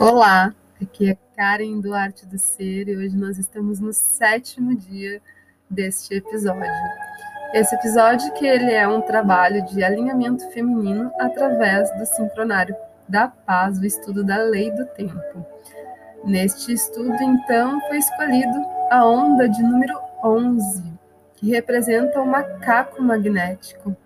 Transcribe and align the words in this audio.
Olá, 0.00 0.54
aqui 0.80 1.10
é 1.10 1.18
Karen 1.36 1.80
do 1.80 1.92
Arte 1.92 2.24
do 2.26 2.38
Ser 2.38 2.88
e 2.88 2.96
hoje 2.96 3.16
nós 3.16 3.38
estamos 3.38 3.80
no 3.80 3.92
sétimo 3.92 4.76
dia 4.76 5.20
deste 5.68 6.14
episódio. 6.14 6.70
Esse 7.52 7.74
episódio 7.74 8.32
que 8.34 8.46
ele 8.46 8.72
é 8.72 8.86
um 8.86 9.00
trabalho 9.00 9.64
de 9.66 9.82
alinhamento 9.82 10.48
feminino 10.50 11.10
através 11.18 11.90
do 11.98 12.06
sincronário 12.06 12.76
da 13.08 13.26
paz, 13.26 13.78
o 13.78 13.86
estudo 13.86 14.22
da 14.22 14.36
lei 14.36 14.70
do 14.70 14.84
tempo. 14.86 15.46
Neste 16.24 16.72
estudo, 16.72 17.16
então, 17.22 17.80
foi 17.88 17.98
escolhido 17.98 18.64
a 18.90 19.06
onda 19.06 19.48
de 19.48 19.62
número 19.62 19.98
11, 20.22 20.82
que 21.34 21.50
representa 21.50 22.20
o 22.20 22.26
macaco 22.26 23.02
magnético. 23.02 23.96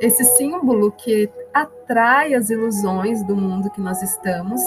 Esse 0.00 0.24
símbolo 0.24 0.92
que 0.92 1.30
atrai 1.52 2.34
as 2.34 2.50
ilusões 2.50 3.22
do 3.24 3.36
mundo 3.36 3.70
que 3.70 3.80
nós 3.80 4.02
estamos, 4.02 4.60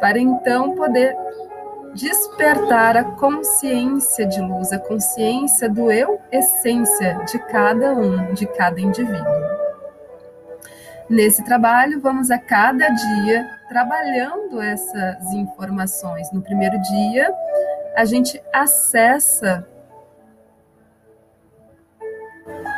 para 0.00 0.18
então 0.18 0.74
poder 0.74 1.16
despertar 1.94 2.96
a 2.96 3.04
consciência 3.04 4.26
de 4.26 4.40
luz, 4.40 4.72
a 4.72 4.78
consciência 4.78 5.68
do 5.68 5.90
eu 5.90 6.20
essência 6.30 7.14
de 7.30 7.38
cada 7.46 7.92
um, 7.92 8.32
de 8.34 8.46
cada 8.46 8.80
indivíduo. 8.80 9.58
Nesse 11.08 11.42
trabalho, 11.42 12.00
vamos 12.00 12.30
a 12.30 12.38
cada 12.38 12.88
dia 12.88 13.48
trabalhando 13.68 14.60
essas 14.60 15.32
informações. 15.32 16.30
No 16.32 16.42
primeiro 16.42 16.78
dia, 16.82 17.32
a 17.96 18.04
gente 18.04 18.40
acessa. 18.52 19.66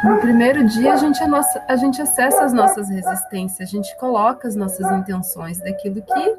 No 0.03 0.19
primeiro 0.19 0.65
dia, 0.67 0.95
a 0.95 0.97
gente, 0.97 1.23
a, 1.23 1.29
nossa, 1.29 1.63
a 1.69 1.77
gente 1.77 2.01
acessa 2.01 2.43
as 2.43 2.53
nossas 2.55 2.89
resistências, 2.89 3.69
a 3.69 3.71
gente 3.71 3.95
coloca 3.99 4.49
as 4.49 4.57
nossas 4.57 4.91
intenções 4.93 5.59
daquilo 5.59 6.01
que 6.01 6.37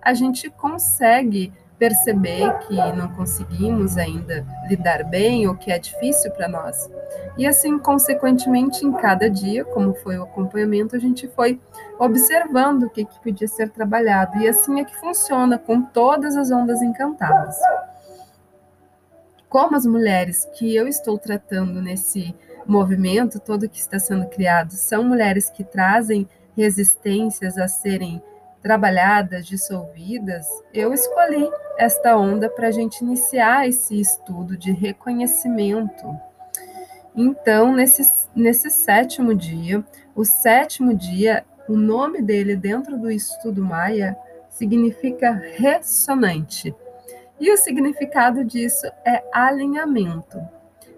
a 0.00 0.14
gente 0.14 0.48
consegue 0.50 1.52
perceber 1.78 2.58
que 2.60 2.76
não 2.92 3.08
conseguimos 3.08 3.98
ainda 3.98 4.46
lidar 4.68 5.02
bem 5.02 5.48
ou 5.48 5.56
que 5.56 5.72
é 5.72 5.80
difícil 5.80 6.30
para 6.30 6.46
nós. 6.46 6.88
E 7.36 7.44
assim, 7.44 7.76
consequentemente, 7.76 8.86
em 8.86 8.92
cada 8.92 9.28
dia, 9.28 9.64
como 9.64 9.94
foi 9.94 10.16
o 10.16 10.22
acompanhamento, 10.22 10.94
a 10.94 10.98
gente 11.00 11.26
foi 11.26 11.60
observando 11.98 12.84
o 12.84 12.90
que, 12.90 13.04
que 13.04 13.18
podia 13.20 13.48
ser 13.48 13.68
trabalhado. 13.70 14.38
E 14.38 14.48
assim 14.48 14.78
é 14.80 14.84
que 14.84 14.94
funciona 14.94 15.58
com 15.58 15.82
todas 15.82 16.36
as 16.36 16.52
ondas 16.52 16.80
encantadas. 16.82 17.58
Como 19.48 19.74
as 19.74 19.84
mulheres 19.84 20.48
que 20.54 20.72
eu 20.76 20.86
estou 20.86 21.18
tratando 21.18 21.82
nesse 21.82 22.32
movimento 22.66 23.40
todo 23.40 23.68
que 23.68 23.78
está 23.78 23.98
sendo 23.98 24.26
criado 24.26 24.72
são 24.72 25.04
mulheres 25.04 25.50
que 25.50 25.64
trazem 25.64 26.28
resistências 26.56 27.58
a 27.58 27.68
serem 27.68 28.22
trabalhadas, 28.62 29.44
dissolvidas, 29.44 30.46
eu 30.72 30.94
escolhi 30.94 31.50
esta 31.76 32.16
onda 32.16 32.48
para 32.48 32.68
a 32.68 32.70
gente 32.70 33.00
iniciar 33.00 33.68
esse 33.68 34.00
estudo 34.00 34.56
de 34.56 34.70
reconhecimento. 34.70 36.16
Então, 37.14 37.74
nesse, 37.74 38.28
nesse 38.34 38.70
sétimo 38.70 39.34
dia, 39.34 39.84
o 40.14 40.24
sétimo 40.24 40.94
dia, 40.94 41.44
o 41.68 41.76
nome 41.76 42.22
dele 42.22 42.54
dentro 42.54 42.96
do 42.96 43.10
estudo 43.10 43.62
Maia 43.62 44.16
significa 44.48 45.32
ressonante. 45.32 46.74
E 47.40 47.52
o 47.52 47.56
significado 47.56 48.44
disso 48.44 48.86
é 49.04 49.24
alinhamento. 49.32 50.38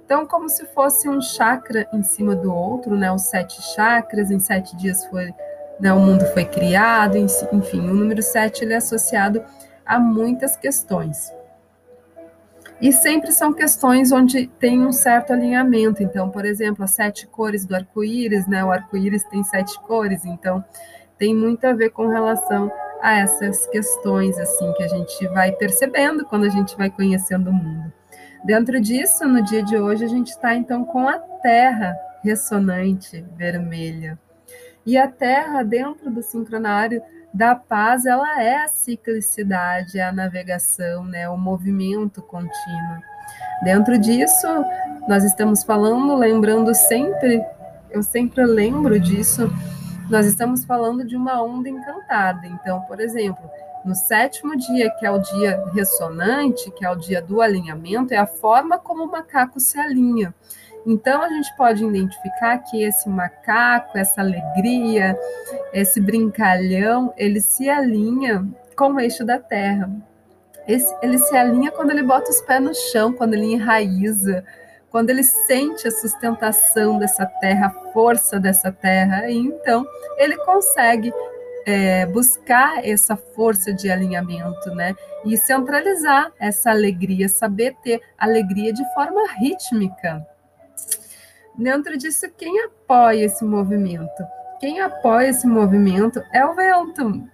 Então, 0.04 0.26
como 0.26 0.48
se 0.48 0.66
fosse 0.66 1.08
um 1.08 1.20
chakra 1.20 1.88
em 1.92 2.02
cima 2.02 2.36
do 2.36 2.54
outro, 2.54 2.94
né? 2.94 3.10
Os 3.10 3.22
sete 3.22 3.60
chakras, 3.74 4.30
em 4.30 4.38
sete 4.38 4.76
dias 4.76 5.04
foi 5.06 5.32
né, 5.78 5.92
o 5.92 5.98
mundo 5.98 6.24
foi 6.26 6.44
criado, 6.44 7.16
enfim, 7.16 7.80
o 7.80 7.94
número 7.94 8.22
7 8.22 8.64
ele 8.64 8.74
é 8.74 8.76
associado 8.76 9.42
a 9.84 9.98
muitas 9.98 10.56
questões. 10.56 11.32
E 12.80 12.92
sempre 12.92 13.32
são 13.32 13.52
questões 13.52 14.12
onde 14.12 14.46
tem 14.46 14.84
um 14.84 14.92
certo 14.92 15.32
alinhamento. 15.32 16.02
Então, 16.02 16.28
por 16.28 16.44
exemplo, 16.44 16.84
as 16.84 16.90
sete 16.90 17.26
cores 17.26 17.64
do 17.64 17.74
arco-íris, 17.74 18.46
né? 18.46 18.64
O 18.64 18.70
arco-íris 18.70 19.24
tem 19.24 19.44
sete 19.44 19.80
cores, 19.82 20.24
então 20.24 20.64
tem 21.16 21.34
muito 21.34 21.64
a 21.66 21.72
ver 21.72 21.90
com 21.90 22.08
relação 22.08 22.70
a 23.00 23.18
essas 23.18 23.66
questões, 23.68 24.38
assim, 24.38 24.72
que 24.72 24.82
a 24.82 24.88
gente 24.88 25.26
vai 25.28 25.52
percebendo 25.52 26.24
quando 26.24 26.44
a 26.44 26.48
gente 26.48 26.76
vai 26.76 26.90
conhecendo 26.90 27.50
o 27.50 27.52
mundo. 27.52 27.92
Dentro 28.44 28.78
disso, 28.78 29.26
no 29.26 29.42
dia 29.42 29.62
de 29.62 29.76
hoje, 29.78 30.04
a 30.04 30.08
gente 30.08 30.28
está 30.28 30.54
então 30.54 30.84
com 30.84 31.08
a 31.08 31.18
Terra 31.18 31.96
ressonante 32.22 33.24
vermelha. 33.36 34.18
E 34.84 34.98
a 34.98 35.08
Terra, 35.08 35.62
dentro 35.62 36.10
do 36.10 36.22
sincronário 36.22 37.02
da 37.32 37.54
paz, 37.54 38.04
ela 38.04 38.42
é 38.42 38.56
a 38.56 38.68
ciclicidade, 38.68 39.98
é 39.98 40.02
a 40.02 40.12
navegação, 40.12 41.04
né, 41.04 41.26
o 41.28 41.38
movimento 41.38 42.20
contínuo. 42.20 43.02
Dentro 43.62 43.98
disso, 43.98 44.46
nós 45.08 45.24
estamos 45.24 45.64
falando, 45.64 46.14
lembrando 46.14 46.74
sempre, 46.74 47.42
eu 47.90 48.02
sempre 48.02 48.44
lembro 48.44 49.00
disso, 49.00 49.50
nós 50.10 50.26
estamos 50.26 50.66
falando 50.66 51.02
de 51.02 51.16
uma 51.16 51.42
onda 51.42 51.68
encantada. 51.68 52.46
Então, 52.46 52.82
por 52.82 53.00
exemplo, 53.00 53.42
no 53.84 53.94
sétimo 53.94 54.56
dia, 54.56 54.90
que 54.90 55.04
é 55.04 55.10
o 55.10 55.18
dia 55.18 55.62
ressonante, 55.72 56.70
que 56.70 56.84
é 56.84 56.90
o 56.90 56.96
dia 56.96 57.20
do 57.20 57.40
alinhamento, 57.40 58.14
é 58.14 58.16
a 58.16 58.26
forma 58.26 58.78
como 58.78 59.04
o 59.04 59.10
macaco 59.10 59.60
se 59.60 59.78
alinha. 59.78 60.34
Então 60.86 61.22
a 61.22 61.28
gente 61.28 61.54
pode 61.56 61.84
identificar 61.84 62.58
que 62.58 62.82
esse 62.82 63.08
macaco, 63.08 63.96
essa 63.96 64.20
alegria, 64.20 65.18
esse 65.72 66.00
brincalhão, 66.00 67.12
ele 67.16 67.40
se 67.40 67.68
alinha 67.68 68.46
com 68.76 68.92
o 68.92 69.00
eixo 69.00 69.24
da 69.24 69.38
terra. 69.38 69.90
Esse, 70.66 70.94
ele 71.02 71.18
se 71.18 71.36
alinha 71.36 71.70
quando 71.70 71.90
ele 71.90 72.02
bota 72.02 72.30
os 72.30 72.40
pés 72.40 72.62
no 72.62 72.74
chão, 72.74 73.12
quando 73.12 73.34
ele 73.34 73.52
enraiza, 73.52 74.44
quando 74.90 75.10
ele 75.10 75.24
sente 75.24 75.88
a 75.88 75.90
sustentação 75.90 76.98
dessa 76.98 77.26
terra, 77.26 77.66
a 77.66 77.92
força 77.92 78.38
dessa 78.38 78.70
terra, 78.70 79.28
e 79.28 79.36
então 79.36 79.86
ele 80.16 80.36
consegue 80.38 81.12
é, 81.66 82.06
buscar 82.06 82.84
essa 82.86 83.16
força 83.16 83.72
de 83.72 83.90
alinhamento, 83.90 84.70
né? 84.74 84.94
E 85.24 85.36
centralizar 85.36 86.32
essa 86.38 86.70
alegria, 86.70 87.28
saber 87.28 87.74
ter 87.82 88.00
alegria 88.18 88.72
de 88.72 88.84
forma 88.94 89.20
rítmica. 89.38 90.26
Dentro 91.56 91.96
disso, 91.96 92.26
quem 92.36 92.64
apoia 92.64 93.24
esse 93.24 93.44
movimento? 93.44 94.24
Quem 94.60 94.80
apoia 94.80 95.28
esse 95.28 95.46
movimento 95.46 96.22
é 96.32 96.44
o 96.44 96.54
vento. 96.54 97.28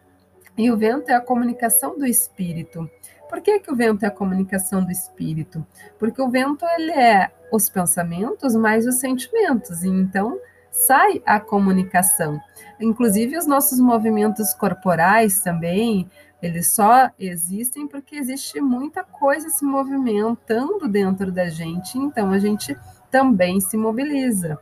E 0.57 0.71
o 0.71 0.77
vento 0.77 1.11
é 1.11 1.15
a 1.15 1.21
comunicação 1.21 1.99
do 1.99 2.07
espírito. 2.07 2.89
Por 3.29 3.41
que, 3.41 3.61
que 3.61 3.73
o 3.73 3.77
vento 3.77 4.05
é 4.05 4.09
a 4.09 4.11
comunicação 4.11 4.85
do 4.85 4.91
espírito? 4.91 5.65
Porque 5.99 6.21
o 6.21 6.29
vento 6.29 6.67
ele 6.77 6.93
é 6.93 7.31
os 7.53 7.71
pensamentos 7.71 8.55
mais 8.55 8.87
os 8.87 8.97
sentimentos. 8.97 9.83
E 9.85 9.89
então 9.89 10.39
sai 10.71 11.23
a 11.27 11.39
comunicação. 11.41 12.41
Inclusive 12.81 13.37
os 13.37 13.47
nossos 13.47 13.79
movimentos 13.81 14.55
corporais 14.55 15.41
também, 15.41 16.09
eles 16.43 16.73
só 16.73 17.11
existem 17.19 17.87
porque 17.87 18.17
existe 18.17 18.61
muita 18.61 19.05
coisa 19.05 19.51
se 19.51 19.65
movimentando 19.65 20.89
dentro 20.89 21.31
da 21.31 21.49
gente. 21.49 21.99
Então 21.99 22.31
a 22.31 22.39
gente 22.39 22.77
também 23.11 23.61
se 23.61 23.77
mobiliza. 23.77 24.59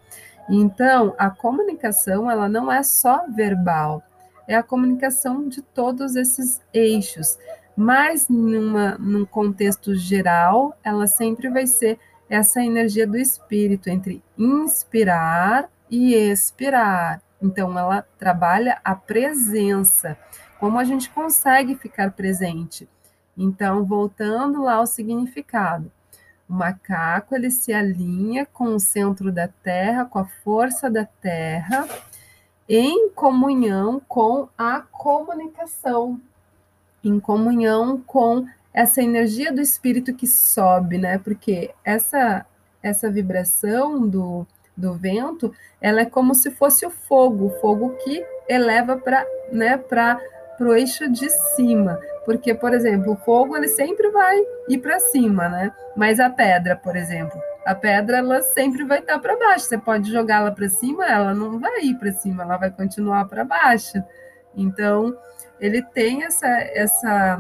Então, 0.49 1.15
a 1.19 1.29
comunicação, 1.29 2.31
ela 2.31 2.49
não 2.49 2.73
é 2.73 2.83
só 2.83 3.27
verbal, 3.29 4.03
é 4.47 4.57
a 4.57 4.63
comunicação 4.63 5.47
de 5.47 5.61
todos 5.61 6.17
esses 6.17 6.63
eixos, 6.73 7.39
mas 7.77 8.29
numa, 8.31 8.97
num 8.99 9.27
contexto 9.27 9.95
geral, 9.95 10.75
ela 10.83 11.07
sempre 11.07 11.51
vai 11.51 11.67
ser 11.67 11.99
essa 12.31 12.63
energia 12.63 13.07
do 13.07 13.19
espírito 13.19 13.91
entre 13.91 14.23
inspirar 14.39 15.69
e 15.91 16.15
expirar. 16.15 17.23
Então, 17.41 17.79
ela 17.79 18.05
trabalha 18.19 18.81
a 18.85 18.95
presença, 18.95 20.17
como 20.59 20.79
a 20.79 20.85
gente 20.85 21.09
consegue 21.11 21.75
ficar 21.77 22.13
presente. 22.13 22.89
Então, 23.37 23.85
voltando 23.85 24.63
lá 24.63 24.75
ao 24.75 24.87
significado, 24.87 25.91
o 26.49 26.53
macaco 26.53 27.35
ele 27.35 27.51
se 27.51 27.73
alinha 27.73 28.47
com 28.47 28.75
o 28.75 28.81
centro 28.81 29.31
da 29.31 29.47
Terra, 29.47 30.05
com 30.05 30.19
a 30.19 30.25
força 30.25 30.91
da 30.91 31.05
Terra, 31.05 31.87
em 32.69 33.11
comunhão 33.11 34.01
com 34.09 34.49
a 34.57 34.81
comunicação, 34.81 36.21
em 37.05 37.21
comunhão 37.21 37.99
com 38.01 38.47
essa 38.75 39.03
energia 39.03 39.53
do 39.53 39.61
espírito 39.61 40.15
que 40.15 40.27
sobe, 40.27 40.99
né? 40.99 41.19
Porque 41.19 41.75
essa 41.85 42.45
essa 42.81 43.11
vibração 43.11 44.07
do, 44.09 44.47
do 44.79 44.95
vento, 44.95 45.53
ela 45.81 46.01
é 46.03 46.05
como 46.07 46.35
se 46.35 46.51
fosse 46.53 46.87
o 46.87 46.91
fogo, 46.91 47.47
o 47.47 47.61
fogo 47.61 47.91
que 48.05 48.25
eleva 48.49 48.97
para, 48.97 49.27
né, 49.53 49.77
para 49.77 50.21
o 50.61 50.73
eixo 50.73 51.11
de 51.11 51.29
cima, 51.57 51.99
porque, 52.25 52.55
por 52.55 52.73
exemplo, 52.73 53.13
o 53.13 53.17
fogo 53.17 53.57
ele 53.57 53.69
sempre 53.69 54.11
vai 54.11 54.37
ir 54.69 54.79
para 54.79 54.99
cima, 55.01 55.49
né? 55.49 55.73
Mas 55.97 56.21
a 56.21 56.31
pedra, 56.31 56.77
por 56.77 56.97
exemplo, 56.97 57.41
A 57.67 57.75
pedra 57.75 58.19
ela 58.19 58.41
sempre 58.41 58.83
vai 58.85 59.01
estar 59.01 59.19
para 59.19 59.37
baixo. 59.37 59.67
Você 59.67 59.77
pode 59.77 60.11
jogá-la 60.11 60.51
para 60.51 60.69
cima, 60.71 61.05
ela 61.07 61.35
não 61.35 61.59
vai 61.61 61.83
ir 61.83 61.97
para 61.99 62.13
cima, 62.13 62.43
ela 62.43 62.57
vai 62.57 62.71
continuar 62.71 63.27
para 63.27 63.45
baixo. 63.45 64.03
Então, 64.57 65.15
ele 65.61 65.83
tem 65.83 66.25
essa 66.25 66.49
essa 66.73 67.39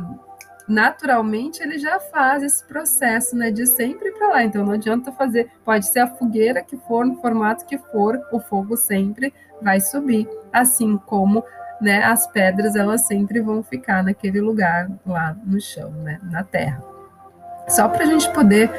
naturalmente 0.69 1.63
ele 1.63 1.79
já 1.79 1.99
faz 1.99 2.43
esse 2.43 2.65
processo, 2.65 3.35
né, 3.35 3.51
de 3.51 3.67
sempre 3.67 4.13
para 4.13 4.29
lá. 4.29 4.45
Então 4.45 4.65
não 4.65 4.73
adianta 4.73 5.11
fazer, 5.13 5.51
pode 5.65 5.87
ser 5.87 6.01
a 6.01 6.07
fogueira 6.07 6.63
que 6.63 6.77
for, 6.77 7.07
no 7.07 7.17
formato 7.21 7.65
que 7.65 7.79
for, 7.79 8.21
o 8.33 8.39
fogo 8.39 8.77
sempre 8.77 9.33
vai 9.63 9.81
subir, 9.81 10.29
assim 10.53 10.97
como, 10.99 11.43
né, 11.81 12.05
as 12.05 12.27
pedras 12.27 12.77
elas 12.77 13.07
sempre 13.07 13.41
vão 13.41 13.63
ficar 13.63 14.05
naquele 14.05 14.41
lugar 14.41 14.91
lá 15.07 15.37
no 15.45 15.61
chão, 15.61 15.91
né, 15.91 16.19
na 16.23 16.45
terra. 16.45 16.83
Só 17.69 17.87
para 17.87 18.05
a 18.05 18.07
gente 18.07 18.31
poder, 18.33 18.71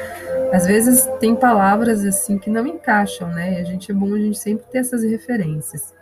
às 0.52 0.66
vezes 0.66 1.06
tem 1.20 1.34
palavras 1.34 2.04
assim 2.04 2.38
que 2.38 2.50
não 2.50 2.66
encaixam, 2.66 3.28
né? 3.28 3.54
E 3.54 3.60
a 3.60 3.64
gente 3.64 3.90
é 3.92 3.94
bom 3.94 4.12
a 4.12 4.18
gente 4.18 4.36
sempre 4.36 4.66
ter 4.66 4.78
essas 4.78 5.04
referências. 5.04 5.94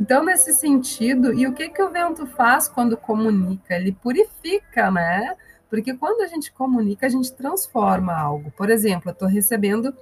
Então, 0.00 0.24
nesse 0.24 0.52
sentido, 0.52 1.32
e 1.32 1.46
o 1.46 1.52
que, 1.54 1.68
que 1.70 1.82
o 1.82 1.90
vento 1.90 2.26
faz 2.26 2.68
quando 2.68 2.96
comunica? 2.96 3.74
Ele 3.74 3.92
purifica, 3.92 4.90
né? 4.90 5.34
Porque 5.70 5.94
quando 5.94 6.20
a 6.22 6.26
gente 6.26 6.52
comunica, 6.52 7.06
a 7.06 7.08
gente 7.08 7.32
transforma 7.32 8.14
algo. 8.14 8.50
Por 8.52 8.70
exemplo, 8.70 9.08
eu 9.08 9.12
estou 9.12 9.28
recebendo, 9.28 9.94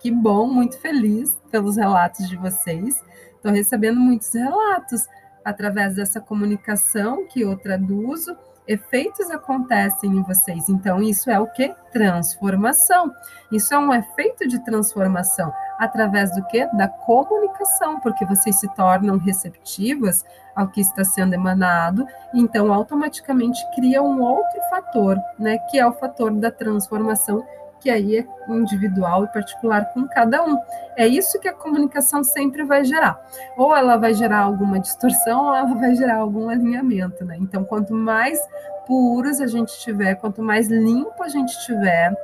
que 0.00 0.10
bom, 0.10 0.46
muito 0.46 0.78
feliz 0.78 1.40
pelos 1.50 1.76
relatos 1.76 2.28
de 2.28 2.36
vocês. 2.36 3.02
Estou 3.36 3.52
recebendo 3.52 3.98
muitos 4.00 4.32
relatos 4.34 5.06
através 5.44 5.96
dessa 5.96 6.20
comunicação 6.20 7.26
que 7.26 7.40
eu 7.40 7.56
traduzo 7.56 8.36
efeitos 8.66 9.30
acontecem 9.30 10.10
em 10.10 10.22
vocês. 10.22 10.68
Então, 10.68 11.02
isso 11.02 11.30
é 11.30 11.38
o 11.38 11.46
que? 11.46 11.74
Transformação. 11.92 13.12
Isso 13.50 13.74
é 13.74 13.78
um 13.78 13.92
efeito 13.92 14.46
de 14.46 14.64
transformação 14.64 15.52
através 15.84 16.34
do 16.34 16.44
que? 16.46 16.64
Da 16.76 16.88
comunicação, 16.88 17.98
porque 18.00 18.24
vocês 18.24 18.56
se 18.56 18.68
tornam 18.74 19.18
receptivas 19.18 20.24
ao 20.54 20.68
que 20.68 20.80
está 20.80 21.04
sendo 21.04 21.34
emanado, 21.34 22.06
então 22.34 22.72
automaticamente 22.72 23.60
cria 23.74 24.02
um 24.02 24.20
outro 24.20 24.60
fator, 24.70 25.18
né, 25.38 25.58
que 25.70 25.78
é 25.78 25.86
o 25.86 25.92
fator 25.92 26.30
da 26.32 26.50
transformação 26.50 27.44
que 27.80 27.90
aí 27.90 28.18
é 28.18 28.26
individual 28.48 29.24
e 29.24 29.32
particular 29.32 29.86
com 29.92 30.06
cada 30.06 30.44
um. 30.44 30.56
É 30.96 31.04
isso 31.04 31.40
que 31.40 31.48
a 31.48 31.52
comunicação 31.52 32.22
sempre 32.22 32.62
vai 32.62 32.84
gerar. 32.84 33.20
Ou 33.56 33.74
ela 33.74 33.96
vai 33.96 34.14
gerar 34.14 34.38
alguma 34.38 34.78
distorção, 34.78 35.46
ou 35.46 35.54
ela 35.56 35.74
vai 35.74 35.92
gerar 35.96 36.18
algum 36.18 36.48
alinhamento, 36.48 37.24
né? 37.24 37.36
Então, 37.40 37.64
quanto 37.64 37.92
mais 37.92 38.38
puros 38.86 39.40
a 39.40 39.48
gente 39.48 39.76
tiver, 39.80 40.14
quanto 40.14 40.40
mais 40.42 40.68
limpo 40.68 41.24
a 41.24 41.28
gente 41.28 41.58
tiver, 41.66 42.14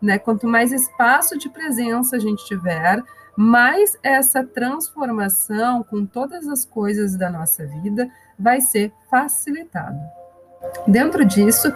né? 0.00 0.18
Quanto 0.18 0.46
mais 0.46 0.72
espaço 0.72 1.38
de 1.38 1.48
presença 1.48 2.16
a 2.16 2.18
gente 2.18 2.44
tiver, 2.44 3.02
mais 3.36 3.96
essa 4.02 4.42
transformação 4.42 5.82
com 5.82 6.04
todas 6.04 6.48
as 6.48 6.64
coisas 6.64 7.16
da 7.16 7.30
nossa 7.30 7.66
vida 7.66 8.08
vai 8.38 8.60
ser 8.60 8.92
facilitado. 9.10 9.98
Dentro 10.86 11.24
disso, 11.24 11.72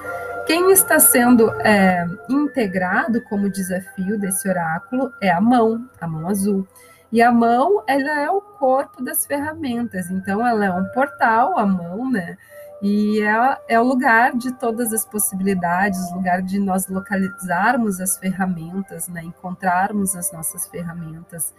quem 0.46 0.72
está 0.72 0.98
sendo 0.98 1.50
é, 1.60 2.04
integrado 2.28 3.22
como 3.22 3.48
desafio 3.48 4.18
desse 4.18 4.48
oráculo 4.48 5.12
é 5.20 5.30
a 5.30 5.40
mão, 5.40 5.88
a 6.00 6.06
mão 6.06 6.28
azul. 6.28 6.66
E 7.12 7.20
a 7.20 7.30
mão, 7.30 7.84
ela 7.86 8.20
é 8.22 8.30
o 8.30 8.40
corpo 8.40 9.02
das 9.04 9.26
ferramentas, 9.26 10.10
então 10.10 10.44
ela 10.46 10.64
é 10.64 10.70
um 10.72 10.84
portal, 10.86 11.58
a 11.58 11.66
mão, 11.66 12.10
né? 12.10 12.38
E 12.82 13.22
é, 13.22 13.58
é 13.68 13.80
o 13.80 13.84
lugar 13.84 14.36
de 14.36 14.52
todas 14.54 14.92
as 14.92 15.06
possibilidades, 15.06 16.12
lugar 16.12 16.42
de 16.42 16.58
nós 16.58 16.88
localizarmos 16.88 18.00
as 18.00 18.18
ferramentas, 18.18 19.06
né? 19.06 19.22
Encontrarmos 19.22 20.16
as 20.16 20.32
nossas 20.32 20.66
ferramentas 20.66 21.54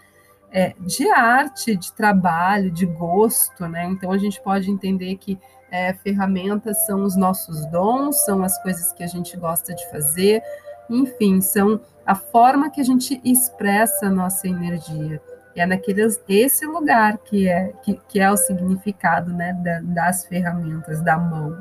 é, 0.52 0.76
de 0.82 1.10
arte, 1.10 1.78
de 1.78 1.94
trabalho, 1.94 2.70
de 2.70 2.86
gosto, 2.86 3.66
né? 3.70 3.86
Então 3.86 4.12
a 4.12 4.18
gente 4.18 4.42
pode 4.42 4.70
entender 4.70 5.16
que 5.16 5.40
é, 5.72 5.94
ferramentas 5.94 6.86
são 6.86 7.04
os 7.04 7.16
nossos 7.16 7.66
dons, 7.68 8.18
são 8.26 8.44
as 8.44 8.62
coisas 8.62 8.92
que 8.92 9.02
a 9.02 9.08
gente 9.08 9.38
gosta 9.38 9.74
de 9.74 9.90
fazer, 9.90 10.44
enfim, 10.90 11.40
são 11.40 11.80
a 12.06 12.16
forma 12.16 12.70
que 12.70 12.82
a 12.82 12.84
gente 12.84 13.22
expressa 13.24 14.08
a 14.08 14.12
nossa 14.12 14.48
energia. 14.48 15.22
E 15.56 15.62
é 15.62 15.66
naquele 15.66 16.02
esse 16.28 16.66
lugar 16.66 17.18
que 17.20 17.48
é 17.48 17.74
que, 17.84 18.00
que 18.08 18.20
é 18.20 18.32
o 18.32 18.38
significado 18.38 19.32
né, 19.34 19.54
da, 19.64 19.80
das 19.82 20.26
ferramentas 20.26 21.02
da 21.02 21.18
mão. 21.18 21.58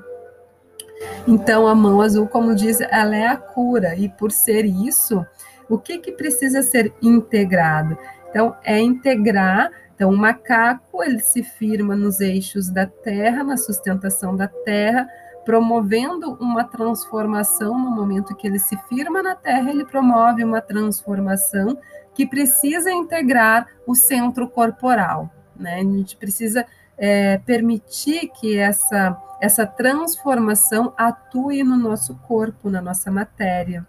Então 1.27 1.67
a 1.67 1.75
mão 1.75 2.01
azul, 2.01 2.27
como 2.27 2.55
diz, 2.55 2.81
ela 2.81 3.17
é 3.17 3.27
a 3.27 3.37
cura 3.37 3.95
e 3.97 4.09
por 4.09 4.31
ser 4.31 4.65
isso, 4.65 5.25
o 5.69 5.79
que 5.79 5.99
que 5.99 6.13
precisa 6.13 6.63
ser 6.63 6.93
integrado? 7.03 7.99
Então 8.31 8.57
é 8.65 8.79
integrar 8.79 9.71
então, 10.03 10.11
o 10.11 10.17
macaco 10.17 11.01
ele 11.05 11.21
se 11.21 11.45
firma 11.45 11.95
nos 11.95 12.21
eixos 12.21 12.69
da 12.69 12.85
terra, 12.87 13.45
na 13.45 13.57
sustentação 13.57 14.35
da 14.35 14.49
terra, 14.49 15.09
promovendo 15.45 16.35
uma 16.35 16.65
transformação 16.65 17.79
no 17.79 17.91
momento 17.91 18.35
que 18.35 18.47
ele 18.47 18.59
se 18.59 18.77
firma 18.89 19.23
na 19.23 19.35
terra, 19.35 19.71
ele 19.71 19.85
promove 19.85 20.45
uma 20.45 20.61
transformação 20.61 21.79
que 22.15 22.27
precisa 22.27 22.93
integrar 22.93 23.67
o 23.87 23.95
centro 23.95 24.49
corporal. 24.49 25.31
Né? 25.57 25.77
A 25.77 25.83
gente 25.83 26.17
precisa 26.17 26.67
é, 26.97 27.39
permitir 27.39 28.29
que 28.29 28.59
essa, 28.59 29.17
essa 29.41 29.67
transformação 29.67 30.93
atue 30.97 31.63
no 31.63 31.77
nosso 31.77 32.15
corpo, 32.27 32.71
na 32.71 32.81
nossa 32.81 33.11
matéria. 33.11 33.87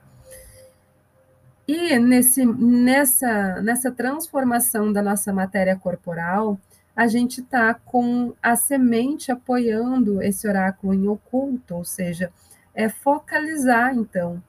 E 1.67 1.97
nesse, 1.97 2.45
nessa, 2.45 3.61
nessa 3.61 3.91
transformação 3.91 4.91
da 4.91 5.01
nossa 5.01 5.31
matéria 5.31 5.75
corporal, 5.77 6.59
a 6.95 7.07
gente 7.07 7.41
está 7.41 7.73
com 7.73 8.33
a 8.41 8.55
semente 8.55 9.31
apoiando 9.31 10.21
esse 10.21 10.47
oráculo 10.47 10.93
em 10.93 11.07
oculto, 11.07 11.75
ou 11.75 11.83
seja, 11.83 12.31
é 12.73 12.87
focalizar, 12.89 13.95
então. 13.95 14.41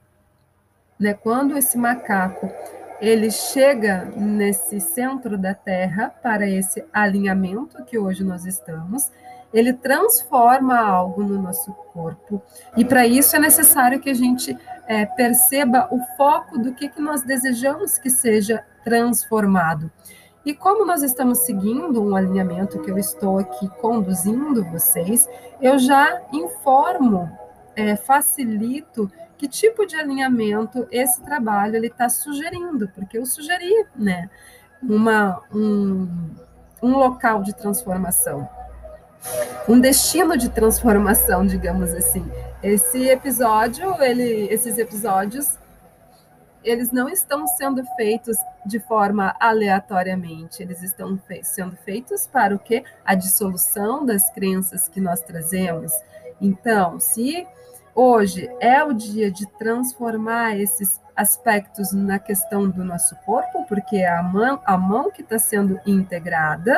Né? 0.99 1.13
Quando 1.13 1.57
esse 1.57 1.77
macaco 1.77 2.49
ele 3.01 3.29
chega 3.29 4.05
nesse 4.15 4.79
centro 4.79 5.37
da 5.37 5.53
Terra 5.53 6.09
para 6.23 6.49
esse 6.49 6.83
alinhamento 6.93 7.83
que 7.83 7.97
hoje 7.97 8.23
nós 8.23 8.45
estamos, 8.45 9.11
ele 9.53 9.73
transforma 9.73 10.79
algo 10.79 11.23
no 11.23 11.41
nosso 11.41 11.71
corpo. 11.93 12.41
E 12.75 12.83
para 12.83 13.05
isso 13.05 13.35
é 13.35 13.39
necessário 13.39 13.99
que 13.99 14.09
a 14.09 14.13
gente 14.13 14.57
é, 14.87 15.05
perceba 15.05 15.87
o 15.91 15.99
foco 16.17 16.57
do 16.57 16.73
que, 16.73 16.89
que 16.89 17.01
nós 17.01 17.21
desejamos 17.21 17.97
que 17.97 18.09
seja 18.09 18.63
transformado. 18.83 19.91
E 20.45 20.53
como 20.53 20.85
nós 20.85 21.01
estamos 21.01 21.39
seguindo 21.39 22.03
um 22.03 22.15
alinhamento 22.15 22.79
que 22.79 22.91
eu 22.91 22.97
estou 22.97 23.39
aqui 23.39 23.67
conduzindo 23.81 24.63
vocês, 24.65 25.27
eu 25.59 25.79
já 25.79 26.21
informo, 26.31 27.29
é, 27.75 27.95
facilito 27.95 29.11
que 29.37 29.47
tipo 29.47 29.85
de 29.85 29.95
alinhamento 29.95 30.87
esse 30.91 31.21
trabalho 31.21 31.75
ele 31.75 31.87
está 31.87 32.07
sugerindo, 32.07 32.87
porque 32.95 33.17
eu 33.17 33.25
sugeri, 33.25 33.85
né, 33.95 34.29
uma, 34.81 35.41
um, 35.53 36.07
um 36.81 36.97
local 36.97 37.41
de 37.41 37.53
transformação 37.53 38.47
um 39.67 39.79
destino 39.79 40.37
de 40.37 40.49
transformação, 40.49 41.45
digamos 41.45 41.93
assim. 41.93 42.25
Esse 42.61 43.07
episódio, 43.09 44.01
ele, 44.01 44.47
esses 44.51 44.77
episódios, 44.77 45.57
eles 46.65 46.91
não 46.91 47.07
estão 47.07 47.47
sendo 47.47 47.85
feitos 47.95 48.37
de 48.65 48.79
forma 48.79 49.35
aleatoriamente, 49.39 50.63
eles 50.63 50.81
estão 50.81 51.17
fe 51.17 51.43
sendo 51.43 51.75
feitos 51.77 52.27
para 52.27 52.55
o 52.55 52.59
que? 52.59 52.83
A 53.05 53.13
dissolução 53.13 54.05
das 54.05 54.29
crenças 54.31 54.89
que 54.89 54.99
nós 54.99 55.21
trazemos. 55.21 55.91
Então, 56.41 56.99
se 56.99 57.47
hoje 57.93 58.49
é 58.59 58.83
o 58.83 58.91
dia 58.91 59.31
de 59.31 59.45
transformar 59.57 60.57
esses 60.57 60.99
aspectos 61.15 61.93
na 61.93 62.19
questão 62.19 62.69
do 62.69 62.83
nosso 62.83 63.15
corpo, 63.17 63.63
porque 63.67 63.97
é 63.97 64.09
a 64.09 64.23
mão, 64.23 64.59
a 64.65 64.75
mão 64.75 65.11
que 65.11 65.21
está 65.21 65.39
sendo 65.39 65.79
integrada, 65.85 66.75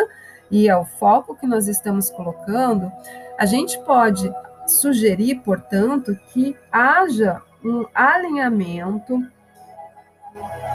e 0.51 0.69
é 0.69 0.77
o 0.77 0.85
foco 0.85 1.35
que 1.35 1.47
nós 1.47 1.67
estamos 1.67 2.09
colocando, 2.09 2.91
a 3.37 3.45
gente 3.45 3.79
pode 3.79 4.31
sugerir, 4.67 5.35
portanto, 5.39 6.17
que 6.31 6.55
haja 6.71 7.41
um 7.63 7.85
alinhamento 7.93 9.25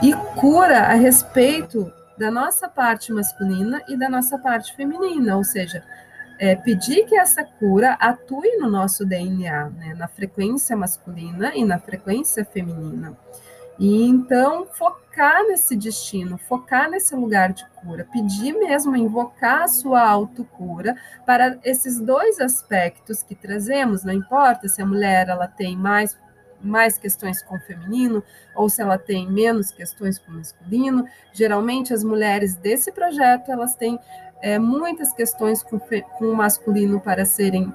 e 0.01 0.13
cura 0.39 0.79
a 0.79 0.93
respeito 0.93 1.91
da 2.17 2.29
nossa 2.29 2.67
parte 2.67 3.11
masculina 3.11 3.81
e 3.87 3.97
da 3.97 4.09
nossa 4.09 4.37
parte 4.37 4.75
feminina, 4.75 5.37
ou 5.37 5.43
seja, 5.43 5.83
é, 6.39 6.55
pedir 6.55 7.05
que 7.05 7.15
essa 7.15 7.43
cura 7.43 7.93
atue 7.99 8.57
no 8.57 8.69
nosso 8.69 9.05
DNA, 9.05 9.69
né, 9.69 9.93
na 9.97 10.07
frequência 10.07 10.75
masculina 10.75 11.55
e 11.55 11.63
na 11.63 11.79
frequência 11.79 12.43
feminina. 12.43 13.17
E 13.79 14.03
então 14.05 14.67
focar 14.67 15.43
nesse 15.47 15.75
destino, 15.75 16.37
focar 16.37 16.89
nesse 16.89 17.15
lugar 17.15 17.53
de 17.53 17.65
cura, 17.81 18.07
pedir 18.11 18.53
mesmo, 18.53 18.95
invocar 18.95 19.63
a 19.63 19.67
sua 19.67 20.07
autocura 20.07 20.95
para 21.25 21.57
esses 21.63 21.99
dois 21.99 22.39
aspectos 22.39 23.23
que 23.23 23.33
trazemos, 23.33 24.03
não 24.03 24.13
importa 24.13 24.67
se 24.67 24.81
a 24.81 24.85
mulher 24.85 25.29
ela 25.29 25.47
tem 25.47 25.75
mais 25.75 26.17
mais 26.63 26.97
questões 26.97 27.41
com 27.41 27.55
o 27.55 27.59
feminino 27.59 28.23
ou 28.55 28.69
se 28.69 28.81
ela 28.81 28.97
tem 28.97 29.29
menos 29.29 29.71
questões 29.71 30.17
com 30.17 30.31
o 30.31 30.35
masculino. 30.35 31.05
Geralmente 31.33 31.93
as 31.93 32.03
mulheres 32.03 32.55
desse 32.55 32.91
projeto 32.91 33.51
elas 33.51 33.75
têm 33.75 33.99
é, 34.41 34.57
muitas 34.57 35.13
questões 35.13 35.61
com, 35.61 35.79
com 35.79 36.25
o 36.25 36.35
masculino 36.35 36.99
para 36.99 37.25
serem 37.25 37.73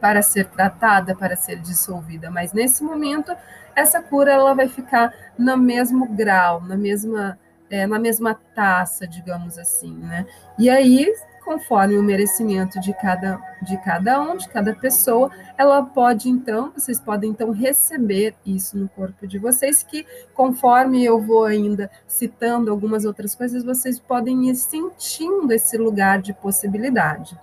para 0.00 0.20
ser 0.20 0.46
tratada, 0.48 1.16
para 1.16 1.36
ser 1.36 1.58
dissolvida, 1.58 2.30
mas 2.30 2.52
nesse 2.52 2.84
momento 2.84 3.34
essa 3.74 4.02
cura 4.02 4.32
ela 4.32 4.54
vai 4.54 4.68
ficar 4.68 5.12
no 5.38 5.56
mesmo 5.56 6.06
grau, 6.08 6.60
na 6.60 6.76
mesma 6.76 7.38
é, 7.68 7.86
na 7.86 7.98
mesma 7.98 8.34
taça, 8.54 9.06
digamos 9.06 9.58
assim, 9.58 9.94
né? 9.94 10.26
E 10.58 10.70
aí 10.70 11.12
conforme 11.46 11.96
o 11.96 12.02
merecimento 12.02 12.80
de 12.80 12.92
cada, 12.92 13.40
de 13.62 13.76
cada 13.78 14.20
um, 14.20 14.36
de 14.36 14.48
cada 14.48 14.74
pessoa, 14.74 15.30
ela 15.56 15.80
pode 15.80 16.28
então, 16.28 16.72
vocês 16.76 16.98
podem 16.98 17.30
então 17.30 17.52
receber 17.52 18.34
isso 18.44 18.76
no 18.76 18.88
corpo 18.88 19.28
de 19.28 19.38
vocês, 19.38 19.80
que 19.84 20.04
conforme 20.34 21.04
eu 21.04 21.20
vou 21.20 21.44
ainda 21.44 21.88
citando 22.04 22.68
algumas 22.68 23.04
outras 23.04 23.36
coisas, 23.36 23.62
vocês 23.62 24.00
podem 24.00 24.50
ir 24.50 24.56
sentindo 24.56 25.52
esse 25.52 25.78
lugar 25.78 26.20
de 26.20 26.34
possibilidade. 26.34 27.38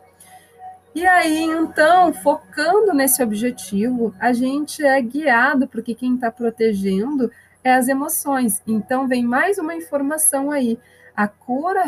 E 0.93 1.07
aí, 1.07 1.41
então, 1.41 2.13
focando 2.13 2.93
nesse 2.93 3.23
objetivo, 3.23 4.13
a 4.19 4.33
gente 4.33 4.85
é 4.85 5.01
guiado, 5.01 5.65
porque 5.65 5.95
quem 5.95 6.15
está 6.15 6.29
protegendo 6.29 7.31
é 7.63 7.73
as 7.73 7.87
emoções. 7.87 8.61
Então, 8.67 9.07
vem 9.07 9.23
mais 9.23 9.57
uma 9.57 9.73
informação 9.73 10.51
aí 10.51 10.77
a 11.15 11.27
cura 11.27 11.83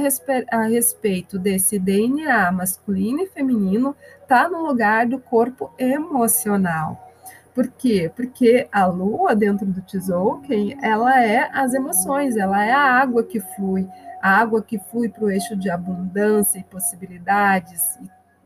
a 0.51 0.63
respeito 0.63 1.39
desse 1.39 1.79
DNA 1.79 2.51
masculino 2.51 3.21
e 3.21 3.27
feminino 3.27 3.95
está 4.21 4.47
no 4.47 4.65
lugar 4.65 5.07
do 5.07 5.19
corpo 5.19 5.73
emocional. 5.77 7.05
Por 7.53 7.69
quê? 7.69 8.11
Porque 8.13 8.67
a 8.71 8.85
lua 8.85 9.33
dentro 9.33 9.65
do 9.65 9.81
Tzolk'in, 9.81 10.77
ela 10.81 11.23
é 11.23 11.49
as 11.53 11.73
emoções, 11.73 12.35
ela 12.35 12.63
é 12.63 12.71
a 12.71 12.81
água 12.81 13.23
que 13.23 13.39
flui, 13.39 13.87
a 14.21 14.29
água 14.29 14.61
que 14.61 14.77
flui 14.77 15.07
para 15.07 15.23
o 15.23 15.31
eixo 15.31 15.55
de 15.55 15.69
abundância 15.69 16.59
e 16.59 16.63
possibilidades, 16.63 17.97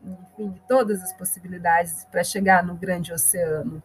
enfim, 0.04 0.54
todas 0.68 1.02
as 1.02 1.12
possibilidades 1.12 2.06
para 2.10 2.22
chegar 2.22 2.64
no 2.64 2.76
grande 2.76 3.12
oceano. 3.12 3.82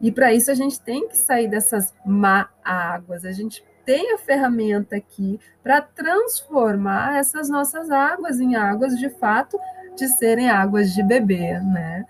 E 0.00 0.10
para 0.10 0.32
isso 0.32 0.50
a 0.50 0.54
gente 0.54 0.80
tem 0.80 1.08
que 1.08 1.16
sair 1.16 1.48
dessas 1.48 1.94
má 2.06 2.48
águas, 2.64 3.24
a 3.24 3.32
gente 3.32 3.62
tem 3.88 4.12
a 4.12 4.18
ferramenta 4.18 4.96
aqui 4.96 5.40
para 5.62 5.80
transformar 5.80 7.16
essas 7.16 7.48
nossas 7.48 7.90
águas 7.90 8.38
em 8.38 8.54
águas 8.54 8.98
de 8.98 9.08
fato 9.08 9.58
de 9.96 10.06
serem 10.08 10.50
águas 10.50 10.92
de 10.92 11.02
beber, 11.02 11.62
né? 11.62 12.04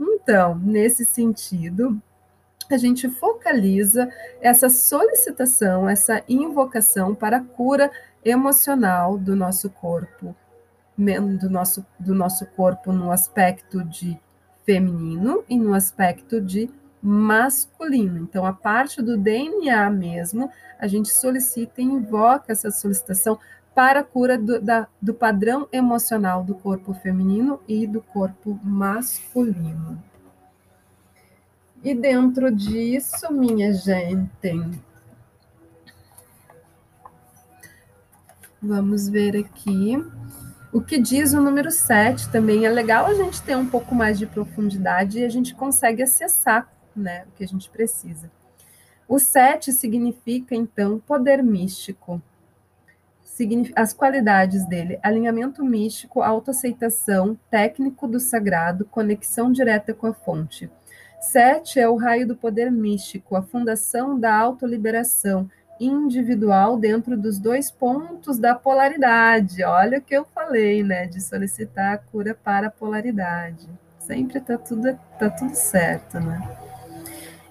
Então, 0.00 0.54
nesse 0.54 1.04
sentido, 1.04 2.00
a 2.70 2.78
gente 2.78 3.06
focaliza 3.06 4.08
essa 4.40 4.70
solicitação, 4.70 5.86
essa 5.86 6.24
invocação 6.26 7.14
para 7.14 7.36
a 7.36 7.44
cura 7.44 7.90
emocional 8.24 9.18
do 9.18 9.36
nosso 9.36 9.68
corpo, 9.68 10.34
do 10.96 11.50
nosso, 11.50 11.84
do 11.98 12.14
nosso 12.14 12.46
corpo 12.46 12.92
no 12.92 13.12
aspecto 13.12 13.84
de 13.84 14.18
feminino 14.64 15.44
e 15.50 15.58
no 15.58 15.74
aspecto 15.74 16.40
de 16.40 16.70
masculino. 17.02 18.18
Então, 18.18 18.44
a 18.44 18.52
parte 18.52 19.00
do 19.00 19.16
DNA 19.16 19.88
mesmo, 19.90 20.50
a 20.78 20.86
gente 20.86 21.12
solicita 21.12 21.80
e 21.80 21.84
invoca 21.84 22.52
essa 22.52 22.70
solicitação 22.70 23.38
para 23.74 24.00
a 24.00 24.04
cura 24.04 24.36
do, 24.36 24.60
da, 24.60 24.86
do 25.00 25.14
padrão 25.14 25.68
emocional 25.72 26.42
do 26.42 26.54
corpo 26.54 26.92
feminino 26.92 27.60
e 27.66 27.86
do 27.86 28.02
corpo 28.02 28.58
masculino. 28.62 30.02
E 31.82 31.94
dentro 31.94 32.54
disso, 32.54 33.32
minha 33.32 33.72
gente, 33.72 34.60
vamos 38.60 39.08
ver 39.08 39.36
aqui. 39.36 39.96
O 40.72 40.80
que 40.80 40.98
diz 40.98 41.32
o 41.32 41.40
número 41.40 41.70
7 41.70 42.28
também 42.28 42.66
é 42.66 42.68
legal 42.68 43.06
a 43.06 43.14
gente 43.14 43.40
ter 43.42 43.56
um 43.56 43.66
pouco 43.66 43.94
mais 43.94 44.18
de 44.18 44.26
profundidade 44.26 45.20
e 45.20 45.24
a 45.24 45.28
gente 45.28 45.54
consegue 45.54 46.02
acessar 46.02 46.70
né, 46.96 47.24
o 47.28 47.36
que 47.36 47.44
a 47.44 47.46
gente 47.46 47.68
precisa. 47.70 48.30
O 49.08 49.18
sete 49.18 49.72
significa, 49.72 50.54
então, 50.54 51.00
poder 51.00 51.42
místico. 51.42 52.22
As 53.74 53.92
qualidades 53.92 54.66
dele: 54.66 55.00
alinhamento 55.02 55.64
místico, 55.64 56.22
autoaceitação, 56.22 57.38
técnico 57.50 58.06
do 58.06 58.20
sagrado, 58.20 58.84
conexão 58.84 59.50
direta 59.50 59.94
com 59.94 60.06
a 60.06 60.12
fonte. 60.12 60.70
Sete 61.20 61.80
é 61.80 61.88
o 61.88 61.96
raio 61.96 62.26
do 62.26 62.36
poder 62.36 62.70
místico, 62.70 63.36
a 63.36 63.42
fundação 63.42 64.18
da 64.18 64.34
autoliberação 64.34 65.50
individual 65.80 66.76
dentro 66.76 67.16
dos 67.16 67.38
dois 67.38 67.70
pontos 67.70 68.38
da 68.38 68.54
polaridade. 68.54 69.64
Olha 69.64 69.98
o 69.98 70.02
que 70.02 70.14
eu 70.14 70.24
falei, 70.24 70.82
né? 70.82 71.06
De 71.06 71.20
solicitar 71.20 71.94
a 71.94 71.98
cura 71.98 72.34
para 72.34 72.68
a 72.68 72.70
polaridade. 72.70 73.68
Sempre 73.98 74.40
tá 74.40 74.58
tudo, 74.58 74.98
tá 75.18 75.30
tudo 75.30 75.54
certo, 75.54 76.20
né? 76.20 76.69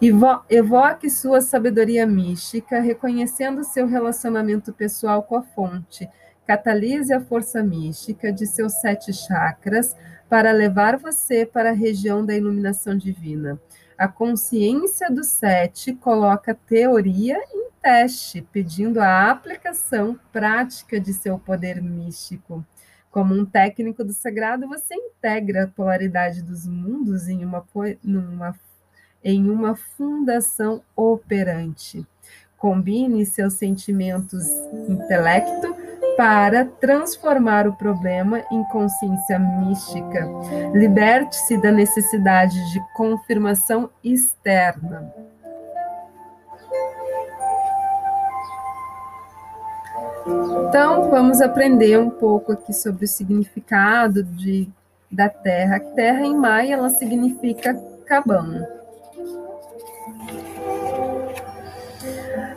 Evoque 0.02 1.10
sua 1.10 1.42
sabedoria 1.42 2.08
mística, 2.08 2.80
reconhecendo 2.80 3.66
seu 3.66 3.86
relacionamento 3.86 4.72
pessoal 4.72 5.22
com 5.24 5.36
a 5.36 5.42
fonte. 5.42 6.10
Catalise 6.48 7.14
a 7.14 7.20
força 7.20 7.62
mística 7.62 8.32
de 8.32 8.48
seus 8.48 8.74
sete 8.80 9.12
chakras 9.12 9.98
para 10.30 10.54
levar 10.54 10.98
você 10.98 11.46
para 11.46 11.72
a 11.72 11.74
região 11.74 12.26
da 12.26 12.34
iluminação 12.34 12.96
divina. 12.96 13.60
A 13.98 14.08
consciência 14.08 15.12
do 15.12 15.22
sete 15.22 15.94
coloca 15.94 16.58
teoria 16.66 17.38
em 17.54 17.68
teste, 17.82 18.42
pedindo 18.54 19.02
a 19.02 19.30
aplicação 19.30 20.18
prática 20.32 20.98
de 20.98 21.12
seu 21.14 21.38
poder 21.38 21.82
místico. 21.82 22.66
Como 23.12 23.36
um 23.36 23.44
técnico 23.44 24.06
do 24.06 24.14
sagrado, 24.14 24.66
você 24.66 24.96
integra 24.96 25.66
a 25.66 25.68
polaridade 25.68 26.42
dos 26.42 26.66
mundos 26.66 27.28
em 27.28 27.44
uma, 27.44 27.66
numa 28.02 28.54
em 29.24 29.50
uma 29.50 29.76
fundação 29.76 30.82
operante. 30.96 32.06
Combine 32.58 33.26
seus 33.26 33.54
sentimentos 33.54 34.48
intelecto 34.88 35.76
para 36.18 36.66
transformar 36.66 37.66
o 37.66 37.74
problema 37.74 38.44
em 38.52 38.62
consciência 38.66 39.40
mística. 39.40 40.28
Liberte-se 40.74 41.58
da 41.62 41.72
necessidade 41.72 42.56
de 42.74 42.82
confirmação 42.94 43.90
externa. 44.04 45.14
Então, 50.68 51.10
vamos 51.10 51.42
aprender 51.42 51.98
um 51.98 52.10
pouco 52.10 52.52
aqui 52.52 52.74
sobre 52.74 53.06
o 53.06 53.08
significado 53.08 54.22
de, 54.24 54.70
da 55.10 55.30
terra. 55.30 55.80
Terra 55.80 56.26
em 56.26 56.36
maia, 56.36 56.74
ela 56.74 56.90
significa 56.90 57.74
cabana. 58.06 58.79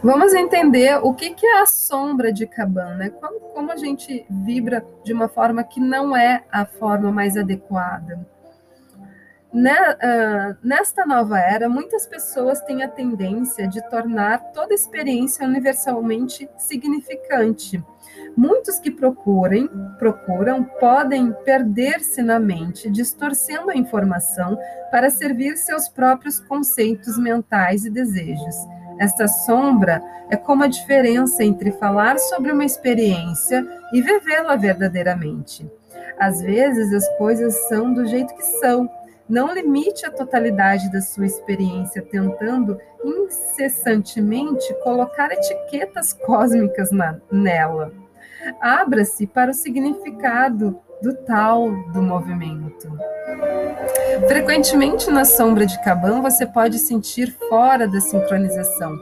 Vamos 0.03 0.35
entender 0.35 0.99
o 1.01 1.15
que, 1.15 1.31
que 1.31 1.47
é 1.47 1.61
a 1.61 1.67
sombra 1.67 2.33
de 2.33 2.45
Caban, 2.45 2.97
né? 2.97 3.11
Como, 3.11 3.39
como 3.39 3.71
a 3.71 3.77
gente 3.77 4.27
vibra 4.29 4.85
de 5.05 5.13
uma 5.13 5.29
forma 5.29 5.63
que 5.63 5.79
não 5.79 6.17
é 6.17 6.43
a 6.51 6.67
forma 6.67 7.13
mais 7.13 7.37
adequada. 7.37 8.27
Né, 9.55 9.77
uh, 9.77 10.57
nesta 10.67 11.05
nova 11.05 11.39
era, 11.39 11.69
muitas 11.69 12.07
pessoas 12.07 12.63
têm 12.63 12.83
a 12.83 12.89
tendência 12.89 13.69
de 13.69 13.87
tornar 13.91 14.39
toda 14.53 14.73
experiência 14.73 15.47
universalmente 15.47 16.49
significante. 16.57 17.85
Muitos 18.35 18.79
que 18.79 18.91
procurem, 18.91 19.69
procuram 19.99 20.65
podem 20.65 21.33
perder-se 21.45 22.23
na 22.23 22.41
mente, 22.41 22.91
distorcendo 22.91 23.71
a 23.71 23.77
informação 23.77 24.59
para 24.91 25.11
servir 25.11 25.59
seus 25.59 25.87
próprios 25.87 26.41
conceitos 26.41 27.19
mentais 27.19 27.85
e 27.85 27.91
desejos. 27.91 28.57
Esta 29.03 29.27
sombra 29.27 30.01
é 30.31 30.37
como 30.37 30.63
a 30.63 30.69
diferença 30.69 31.43
entre 31.43 31.73
falar 31.73 32.21
sobre 32.21 32.53
uma 32.53 32.65
experiência 32.65 33.67
e 33.93 34.01
vivê-la 34.01 34.55
verdadeiramente. 34.55 35.69
Às 36.17 36.41
vezes 36.41 36.95
as 36.95 37.19
coisas 37.19 37.53
são 37.67 37.93
do 37.93 38.07
jeito 38.07 38.33
que 38.33 38.45
são. 38.61 38.89
Não 39.29 39.53
limite 39.53 40.07
a 40.07 40.11
totalidade 40.13 40.89
da 40.93 41.01
sua 41.01 41.27
experiência 41.27 42.01
tentando 42.01 42.79
incessantemente 43.05 44.73
colocar 44.85 45.33
etiquetas 45.33 46.13
cósmicas 46.13 46.93
na, 46.93 47.17
nela. 47.29 47.93
Abra-se 48.61 49.27
para 49.27 49.51
o 49.51 49.55
significado 49.55 50.79
do 51.03 51.13
tal 51.25 51.73
do 51.93 52.01
movimento. 52.01 52.97
Frequentemente 54.29 55.11
na 55.11 55.25
sombra 55.25 55.67
de 55.67 55.83
Caban 55.83 56.21
você 56.21 56.47
pode 56.47 56.79
sentir 56.79 57.35
fora 57.49 57.89
da 57.89 58.01
sincronização, 58.01 58.97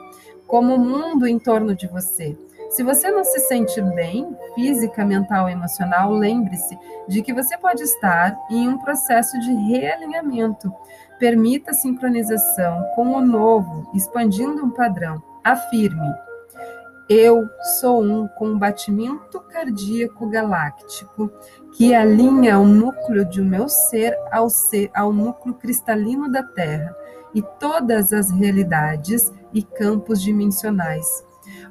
como 0.46 0.75
o 0.75 0.78
mundo 0.78 1.26
em 1.26 1.38
torno 1.38 1.75
de 1.75 1.87
você. 1.87 2.37
Se 2.70 2.84
você 2.84 3.10
não 3.10 3.25
se 3.25 3.40
sente 3.40 3.82
bem, 3.82 4.37
física, 4.54 5.04
mental 5.04 5.49
e 5.49 5.52
emocional, 5.52 6.12
lembre-se 6.12 6.78
de 7.08 7.20
que 7.20 7.32
você 7.32 7.58
pode 7.58 7.82
estar 7.82 8.38
em 8.49 8.68
um 8.68 8.78
processo 8.78 9.38
de 9.40 9.52
realinhamento. 9.52 10.72
Permita 11.18 11.72
a 11.72 11.75
sincronização 11.75 12.84
com 12.94 13.12
o 13.12 13.20
novo, 13.20 13.90
expandindo 13.92 14.64
um 14.64 14.70
padrão. 14.70 15.20
Afirme: 15.42 16.08
Eu 17.08 17.44
sou 17.80 18.02
um 18.02 18.28
com 18.28 18.56
batimento 18.56 19.40
cardíaco 19.40 20.28
galáctico 20.28 21.28
que 21.72 21.94
alinha 21.94 22.58
o 22.58 22.66
núcleo 22.66 23.24
de 23.24 23.40
meu 23.40 23.68
ser 23.68 24.16
ao, 24.30 24.48
ser 24.50 24.90
ao 24.94 25.12
núcleo 25.12 25.54
cristalino 25.54 26.30
da 26.30 26.42
Terra 26.42 26.94
e 27.34 27.42
todas 27.58 28.12
as 28.12 28.30
realidades 28.30 29.32
e 29.52 29.62
campos 29.62 30.20
dimensionais 30.20 31.06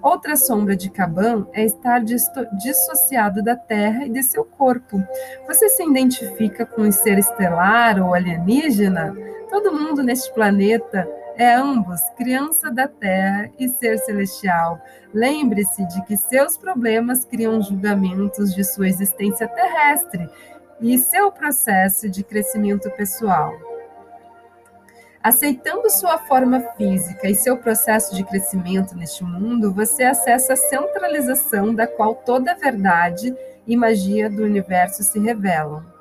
Outra 0.01 0.38
sombra 0.38 0.75
de 0.75 0.89
Caban 0.89 1.46
é 1.51 1.65
estar 1.65 2.01
dissociado 2.03 3.44
da 3.44 3.56
Terra 3.56 4.06
e 4.06 4.10
de 4.10 4.24
seu 4.24 4.46
corpo. 4.46 5.01
Você 5.46 5.68
se 5.70 5.84
identifica 5.84 6.65
com 6.65 6.84
um 6.84 6.91
ser 6.91 7.18
estelar 7.18 8.01
ou 8.01 8.13
alienígena? 8.13 9.15
Todo 9.50 9.74
mundo 9.74 10.01
neste 10.01 10.34
planeta 10.34 11.08
é 11.39 11.55
ambos, 11.55 12.01
criança 12.17 12.69
da 12.69 12.86
Terra 12.86 13.50
e 13.58 13.69
ser 13.69 13.98
celestial. 14.00 14.77
Lembre-se 15.13 15.88
de 15.88 16.03
que 16.03 16.17
seus 16.17 16.58
problemas 16.58 17.24
criam 17.24 17.62
julgamentos 17.62 18.53
de 18.53 18.62
sua 18.62 18.89
existência 18.89 19.48
terrestre 19.48 20.29
e 20.81 20.98
seu 20.98 21.31
processo 21.31 22.10
de 22.10 22.25
crescimento 22.25 22.91
pessoal. 22.91 23.53
Aceitando 25.24 25.89
sua 25.89 26.17
forma 26.17 26.60
física 26.75 27.29
e 27.29 27.36
seu 27.36 27.55
processo 27.55 28.13
de 28.13 28.25
crescimento 28.25 28.93
neste 28.93 29.24
mundo, 29.24 29.74
você 29.74 30.03
acessa 30.03 30.53
a 30.53 30.58
centralização 30.58 31.74
da 31.74 31.88
qual 31.88 32.15
toda 32.15 32.51
a 32.51 32.55
verdade 32.55 33.34
e 33.65 33.77
magia 33.77 34.29
do 34.29 34.43
universo 34.43 35.03
se 35.03 35.17
revelam. 35.19 35.99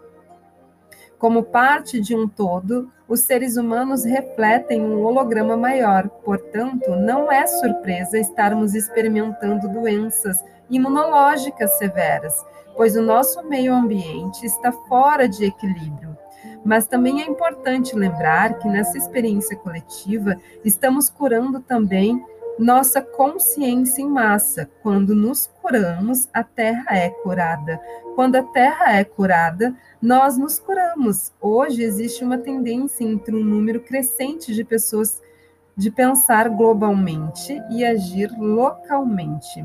Como 1.18 1.42
parte 1.42 2.00
de 2.00 2.14
um 2.14 2.28
todo, 2.28 2.90
os 3.08 3.20
seres 3.20 3.56
humanos 3.56 4.04
refletem 4.04 4.80
um 4.80 5.04
holograma 5.04 5.56
maior, 5.56 6.08
portanto, 6.08 6.90
não 6.90 7.30
é 7.30 7.46
surpresa 7.46 8.18
estarmos 8.18 8.74
experimentando 8.74 9.68
doenças 9.68 10.42
imunológicas 10.70 11.76
severas, 11.78 12.34
pois 12.76 12.96
o 12.96 13.02
nosso 13.02 13.42
meio 13.48 13.74
ambiente 13.74 14.46
está 14.46 14.70
fora 14.70 15.28
de 15.28 15.44
equilíbrio 15.44 16.16
mas 16.64 16.86
também 16.86 17.22
é 17.22 17.26
importante 17.26 17.96
lembrar 17.96 18.58
que 18.58 18.68
nessa 18.68 18.98
experiência 18.98 19.56
coletiva 19.56 20.36
estamos 20.64 21.08
curando 21.08 21.60
também 21.60 22.22
nossa 22.58 23.00
consciência 23.00 24.02
em 24.02 24.08
massa. 24.08 24.68
Quando 24.82 25.14
nos 25.14 25.46
curamos, 25.62 26.28
a 26.32 26.42
Terra 26.42 26.84
é 26.90 27.08
curada. 27.08 27.80
Quando 28.16 28.36
a 28.36 28.42
Terra 28.42 28.98
é 28.98 29.04
curada, 29.04 29.74
nós 30.00 30.38
nos 30.38 30.58
curamos. 30.58 31.32
Hoje 31.40 31.82
existe 31.82 32.24
uma 32.24 32.38
tendência 32.38 33.04
entre 33.04 33.34
um 33.34 33.44
número 33.44 33.80
crescente 33.80 34.54
de 34.54 34.64
pessoas 34.64 35.20
de 35.76 35.90
pensar 35.90 36.48
globalmente 36.48 37.60
e 37.70 37.84
agir 37.84 38.30
localmente. 38.38 39.64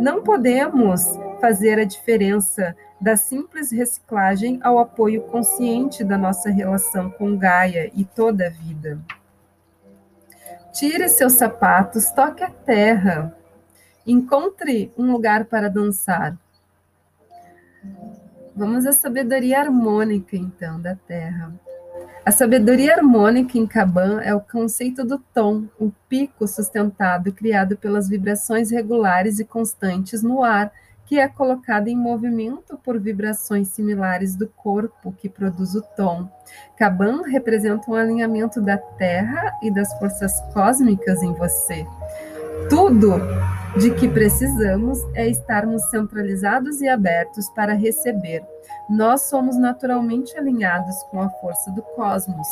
Não 0.00 0.22
podemos 0.22 1.02
fazer 1.40 1.78
a 1.78 1.84
diferença 1.84 2.76
da 3.00 3.16
simples 3.16 3.70
reciclagem 3.70 4.58
ao 4.62 4.78
apoio 4.78 5.22
consciente 5.22 6.02
da 6.02 6.16
nossa 6.16 6.50
relação 6.50 7.10
com 7.10 7.36
Gaia 7.36 7.90
e 7.94 8.04
toda 8.04 8.46
a 8.46 8.50
vida. 8.50 8.98
Tire 10.72 11.08
seus 11.08 11.34
sapatos, 11.34 12.10
toque 12.10 12.42
a 12.42 12.50
terra, 12.50 13.36
encontre 14.06 14.92
um 14.96 15.10
lugar 15.12 15.46
para 15.46 15.70
dançar. 15.70 16.36
Vamos 18.56 18.86
à 18.86 18.92
sabedoria 18.92 19.60
harmônica, 19.60 20.34
então, 20.34 20.80
da 20.80 20.94
terra. 20.94 21.52
A 22.24 22.32
sabedoria 22.32 22.94
harmônica 22.94 23.58
em 23.58 23.66
Caban 23.66 24.22
é 24.22 24.34
o 24.34 24.40
conceito 24.40 25.04
do 25.04 25.18
tom, 25.34 25.64
o 25.78 25.92
pico 26.08 26.48
sustentado 26.48 27.30
criado 27.32 27.76
pelas 27.76 28.08
vibrações 28.08 28.70
regulares 28.70 29.38
e 29.38 29.44
constantes 29.44 30.22
no 30.22 30.42
ar 30.42 30.72
que 31.04 31.20
é 31.20 31.28
colocada 31.28 31.88
em 31.88 31.96
movimento 31.96 32.76
por 32.82 32.98
vibrações 32.98 33.68
similares 33.68 34.34
do 34.34 34.48
corpo 34.48 35.12
que 35.12 35.28
produz 35.28 35.74
o 35.74 35.82
tom. 35.96 36.28
Caban 36.76 37.22
representa 37.22 37.90
um 37.90 37.94
alinhamento 37.94 38.60
da 38.60 38.76
Terra 38.76 39.56
e 39.62 39.70
das 39.70 39.96
forças 39.98 40.40
cósmicas 40.52 41.22
em 41.22 41.32
você. 41.32 41.86
Tudo 42.68 43.20
de 43.78 43.90
que 43.90 44.08
precisamos 44.08 44.98
é 45.14 45.28
estarmos 45.28 45.82
centralizados 45.90 46.80
e 46.80 46.88
abertos 46.88 47.48
para 47.50 47.74
receber. 47.74 48.42
Nós 48.88 49.28
somos 49.28 49.58
naturalmente 49.58 50.36
alinhados 50.36 50.96
com 51.10 51.20
a 51.20 51.28
força 51.28 51.70
do 51.72 51.82
cosmos. 51.82 52.48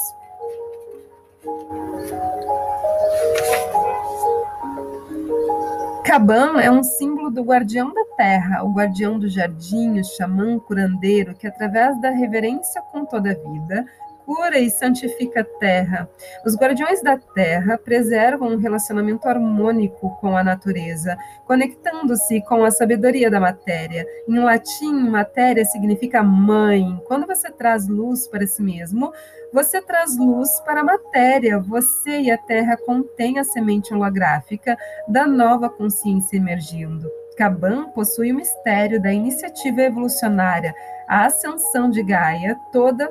Caban 6.05 6.61
é 6.61 6.71
um 6.71 6.83
símbolo 6.83 7.31
do 7.31 7.43
guardião 7.43 7.93
da 7.93 8.05
terra, 8.17 8.63
o 8.63 8.73
guardião 8.73 9.19
do 9.19 9.29
jardim, 9.29 9.99
o 9.99 10.05
xamã 10.05 10.59
curandeiro, 10.59 11.35
que 11.35 11.47
através 11.47 11.99
da 12.03 12.11
reverência 12.11 12.83
com 12.93 13.07
toda 13.07 13.31
a 13.31 13.35
vida, 13.35 13.87
cura 14.25 14.59
e 14.59 14.71
santifica 14.71 15.41
a 15.41 15.59
terra. 15.59 16.09
Os 16.45 16.57
guardiões 16.57 17.03
da 17.03 17.17
terra 17.17 17.79
preservam 17.79 18.49
um 18.49 18.57
relacionamento 18.57 19.29
harmônico 19.29 20.17
com 20.21 20.37
a 20.37 20.45
natureza, 20.45 21.17
conectando-se 21.47 22.41
com 22.43 22.65
a 22.65 22.71
sabedoria 22.71 23.31
da 23.31 23.41
matéria. 23.41 24.07
Em 24.29 24.39
latim, 24.39 24.93
matéria 25.09 25.65
significa 25.65 26.23
mãe. 26.23 27.01
Quando 27.07 27.27
você 27.27 27.51
traz 27.51 27.89
luz 27.89 28.27
para 28.29 28.47
si 28.47 28.63
mesmo, 28.63 29.13
você 29.53 29.81
traz 29.81 30.17
luz 30.19 30.51
para 30.61 30.81
a 30.81 30.85
matéria. 30.85 31.59
Você 31.59 32.21
e 32.21 32.31
a 32.31 32.39
terra 32.39 32.77
contêm 32.77 33.39
a 33.39 33.45
semente 33.45 33.95
holográfica 33.95 34.77
da 35.09 35.27
nova 35.27 35.69
consciência 35.69 36.37
emergindo. 36.37 37.09
Caban 37.37 37.91
possui 37.91 38.33
o 38.33 38.37
mistério 38.37 39.03
da 39.03 39.13
iniciativa 39.13 39.83
evolucionária, 39.83 40.73
a 41.09 41.27
ascensão 41.27 41.91
de 41.91 42.03
Gaia, 42.03 42.57
toda 42.73 43.11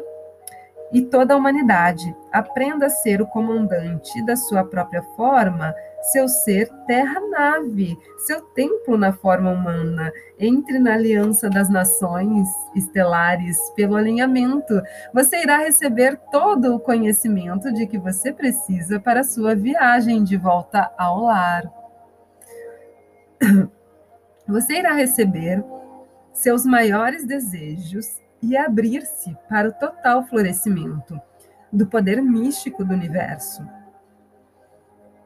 e 0.93 1.01
toda 1.01 1.34
a 1.34 1.38
humanidade. 1.38 2.15
Aprenda 2.32 2.86
a 2.86 2.89
ser 2.89 3.21
o 3.21 3.27
comandante 3.27 4.23
da 4.23 4.36
sua 4.36 4.63
própria 4.63 5.01
forma, 5.15 5.73
seu 6.12 6.27
ser 6.27 6.69
terra-nave, 6.86 7.97
seu 8.19 8.41
templo 8.41 8.95
na 8.95 9.12
forma 9.12 9.49
humana. 9.49 10.13
Entre 10.39 10.77
na 10.77 10.93
aliança 10.93 11.49
das 11.49 11.69
nações 11.69 12.47
estelares 12.75 13.58
pelo 13.75 13.95
alinhamento. 13.95 14.79
Você 15.13 15.41
irá 15.41 15.58
receber 15.58 16.19
todo 16.32 16.75
o 16.75 16.79
conhecimento 16.79 17.73
de 17.73 17.88
que 17.88 17.97
você 17.97 18.32
precisa 18.32 18.99
para 18.99 19.21
a 19.21 19.23
sua 19.25 19.56
viagem 19.56 20.23
de 20.23 20.38
volta 20.38 20.91
ao 20.97 21.23
lar. 21.23 21.63
Você 24.47 24.73
irá 24.73 24.93
receber 24.93 25.63
seus 26.34 26.65
maiores 26.65 27.25
desejos 27.25 28.22
e 28.43 28.56
abrir-se 28.58 29.36
para 29.47 29.69
o 29.69 29.73
total 29.73 30.25
florescimento 30.25 31.17
do 31.71 31.88
poder 31.88 32.21
místico 32.21 32.84
do 32.84 32.93
universo. 32.93 33.65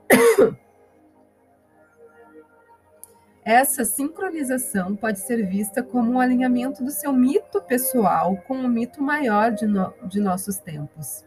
Essa 3.43 3.83
sincronização 3.83 4.95
pode 4.95 5.19
ser 5.19 5.43
vista 5.47 5.81
como 5.81 6.11
um 6.11 6.19
alinhamento 6.19 6.83
do 6.83 6.91
seu 6.91 7.11
mito 7.11 7.59
pessoal 7.63 8.37
com 8.47 8.53
o 8.53 8.69
mito 8.69 9.01
maior 9.01 9.51
de, 9.51 9.65
no, 9.65 9.91
de 10.03 10.19
nossos 10.19 10.57
tempos. 10.57 11.25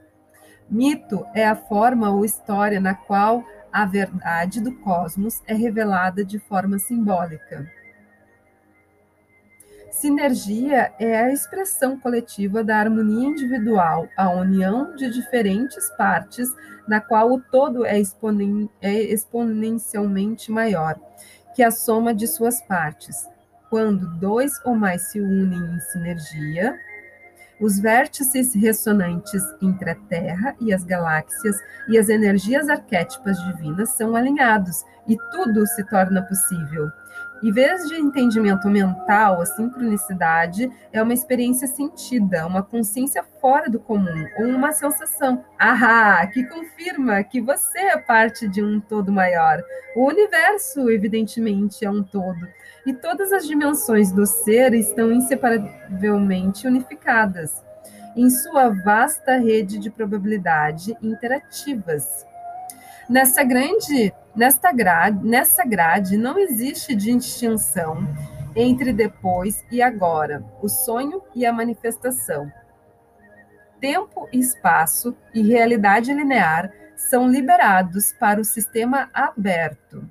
Mito 0.68 1.26
é 1.35 1.44
a 1.44 1.57
forma 1.57 2.09
ou 2.11 2.24
história 2.24 2.79
na 2.79 2.94
qual 2.94 3.42
a 3.72 3.85
verdade 3.85 4.61
do 4.61 4.72
cosmos 4.76 5.42
é 5.46 5.55
revelada 5.55 6.24
de 6.24 6.38
forma 6.38 6.79
simbólica. 6.79 7.68
Sinergia 9.90 10.92
é 11.00 11.20
a 11.20 11.33
expressão 11.33 11.98
coletiva 11.98 12.62
da 12.62 12.79
harmonia 12.79 13.29
individual, 13.29 14.09
a 14.16 14.31
união 14.31 14.94
de 14.94 15.11
diferentes 15.11 15.90
partes, 15.96 16.48
na 16.87 17.00
qual 17.00 17.33
o 17.33 17.40
todo 17.40 17.85
é, 17.85 17.98
exponen 17.98 18.70
é 18.81 18.94
exponencialmente 18.94 20.50
maior 20.50 20.98
que 21.55 21.62
a 21.62 21.72
soma 21.72 22.14
de 22.14 22.26
suas 22.29 22.62
partes. 22.62 23.29
Quando 23.68 24.18
dois 24.18 24.53
ou 24.64 24.74
mais 24.76 25.11
se 25.11 25.20
unem 25.20 25.59
em 25.59 25.81
sinergia, 25.81 26.79
os 27.61 27.79
vértices 27.79 28.55
ressonantes 28.55 29.42
entre 29.61 29.90
a 29.90 29.94
Terra 29.94 30.55
e 30.61 30.72
as 30.72 30.85
galáxias 30.85 31.57
e 31.88 31.98
as 31.98 32.09
energias 32.09 32.68
arquétipas 32.68 33.38
divinas 33.42 33.90
são 33.90 34.16
alinhados 34.16 34.85
e 35.07 35.16
tudo 35.33 35.66
se 35.66 35.85
torna 35.85 36.22
possível. 36.22 36.90
Em 37.42 37.50
vez 37.50 37.88
de 37.88 37.94
entendimento 37.94 38.68
mental, 38.68 39.40
a 39.40 39.46
sincronicidade 39.46 40.70
é 40.92 41.03
uma 41.03 41.14
experiência 41.14 41.66
sentida, 41.66 42.46
uma 42.46 42.62
consciência 42.62 43.24
fora 43.40 43.70
do 43.70 43.81
comum, 43.81 44.26
ou 44.38 44.46
uma 44.46 44.72
sensação, 44.72 45.42
ahá, 45.59 46.26
que 46.26 46.44
confirma 46.44 47.24
que 47.24 47.40
você 47.40 47.79
é 47.79 47.96
parte 47.96 48.46
de 48.46 48.62
um 48.62 48.79
todo 48.79 49.11
maior. 49.11 49.62
O 49.96 50.07
universo, 50.07 50.90
evidentemente, 50.90 51.83
é 51.83 51.90
um 51.90 52.03
todo, 52.03 52.46
e 52.85 52.92
todas 52.92 53.33
as 53.33 53.46
dimensões 53.46 54.12
do 54.12 54.26
ser 54.26 54.74
estão 54.74 55.11
inseparavelmente 55.11 56.66
unificadas 56.66 57.62
em 58.14 58.29
sua 58.29 58.68
vasta 58.68 59.38
rede 59.38 59.79
de 59.79 59.88
probabilidade 59.88 60.94
interativas. 61.00 62.26
Nessa 63.09 63.42
grande 63.42 64.12
Nesta 64.34 64.72
grade, 64.72 65.26
nessa 65.26 65.64
grade 65.64 66.16
não 66.16 66.38
existe 66.38 66.94
distinção 66.94 68.06
entre 68.54 68.92
depois 68.92 69.64
e 69.70 69.82
agora, 69.82 70.44
o 70.62 70.68
sonho 70.68 71.22
e 71.34 71.44
a 71.44 71.52
manifestação. 71.52 72.50
Tempo 73.80 74.28
espaço 74.32 75.16
e 75.34 75.42
realidade 75.42 76.12
linear 76.12 76.72
são 76.96 77.28
liberados 77.28 78.12
para 78.12 78.40
o 78.40 78.44
sistema 78.44 79.08
aberto. 79.14 80.08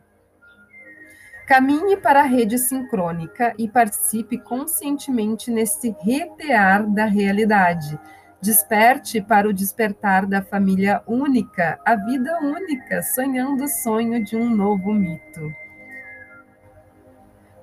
Caminhe 1.47 1.97
para 1.97 2.21
a 2.21 2.25
rede 2.25 2.57
sincrônica 2.57 3.53
e 3.57 3.67
participe 3.67 4.37
conscientemente 4.37 5.49
nesse 5.49 5.95
retear 6.01 6.87
da 6.87 7.05
realidade, 7.05 7.99
Desperte 8.41 9.21
para 9.21 9.49
o 9.49 9.53
despertar 9.53 10.25
da 10.25 10.41
família 10.41 11.03
única, 11.05 11.77
a 11.85 11.95
vida 11.95 12.39
única, 12.41 13.03
sonhando 13.03 13.65
o 13.65 13.67
sonho 13.67 14.23
de 14.23 14.37
um 14.37 14.49
novo 14.49 14.93
mito. 14.93 15.53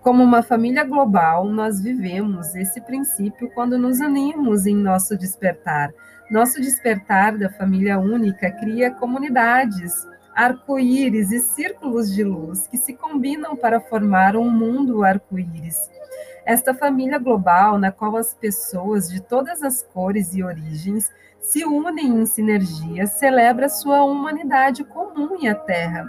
Como 0.02 0.22
uma 0.22 0.42
família 0.42 0.84
global, 0.84 1.46
nós 1.46 1.80
vivemos 1.80 2.54
esse 2.54 2.80
princípio 2.82 3.50
quando 3.54 3.78
nos 3.78 4.00
unimos 4.00 4.66
em 4.66 4.76
nosso 4.76 5.16
despertar. 5.16 5.90
Nosso 6.30 6.60
despertar 6.60 7.38
da 7.38 7.48
família 7.48 7.98
única 7.98 8.50
cria 8.50 8.90
comunidades, 8.90 10.06
arco-íris 10.36 11.32
e 11.32 11.40
círculos 11.40 12.14
de 12.14 12.22
luz 12.22 12.66
que 12.66 12.76
se 12.76 12.92
combinam 12.92 13.56
para 13.56 13.80
formar 13.80 14.36
um 14.36 14.50
mundo 14.50 15.02
arco-íris. 15.02 15.90
Esta 16.44 16.74
família 16.74 17.18
global, 17.18 17.78
na 17.78 17.90
qual 17.90 18.18
as 18.18 18.34
pessoas 18.34 19.08
de 19.08 19.20
todas 19.22 19.62
as 19.62 19.82
cores 19.82 20.34
e 20.34 20.42
origens 20.42 21.10
se 21.40 21.64
unem 21.64 22.08
em 22.08 22.26
sinergia, 22.26 23.06
celebra 23.06 23.68
sua 23.68 24.02
humanidade 24.02 24.84
comum 24.84 25.38
em 25.40 25.48
a 25.48 25.54
Terra. 25.54 26.04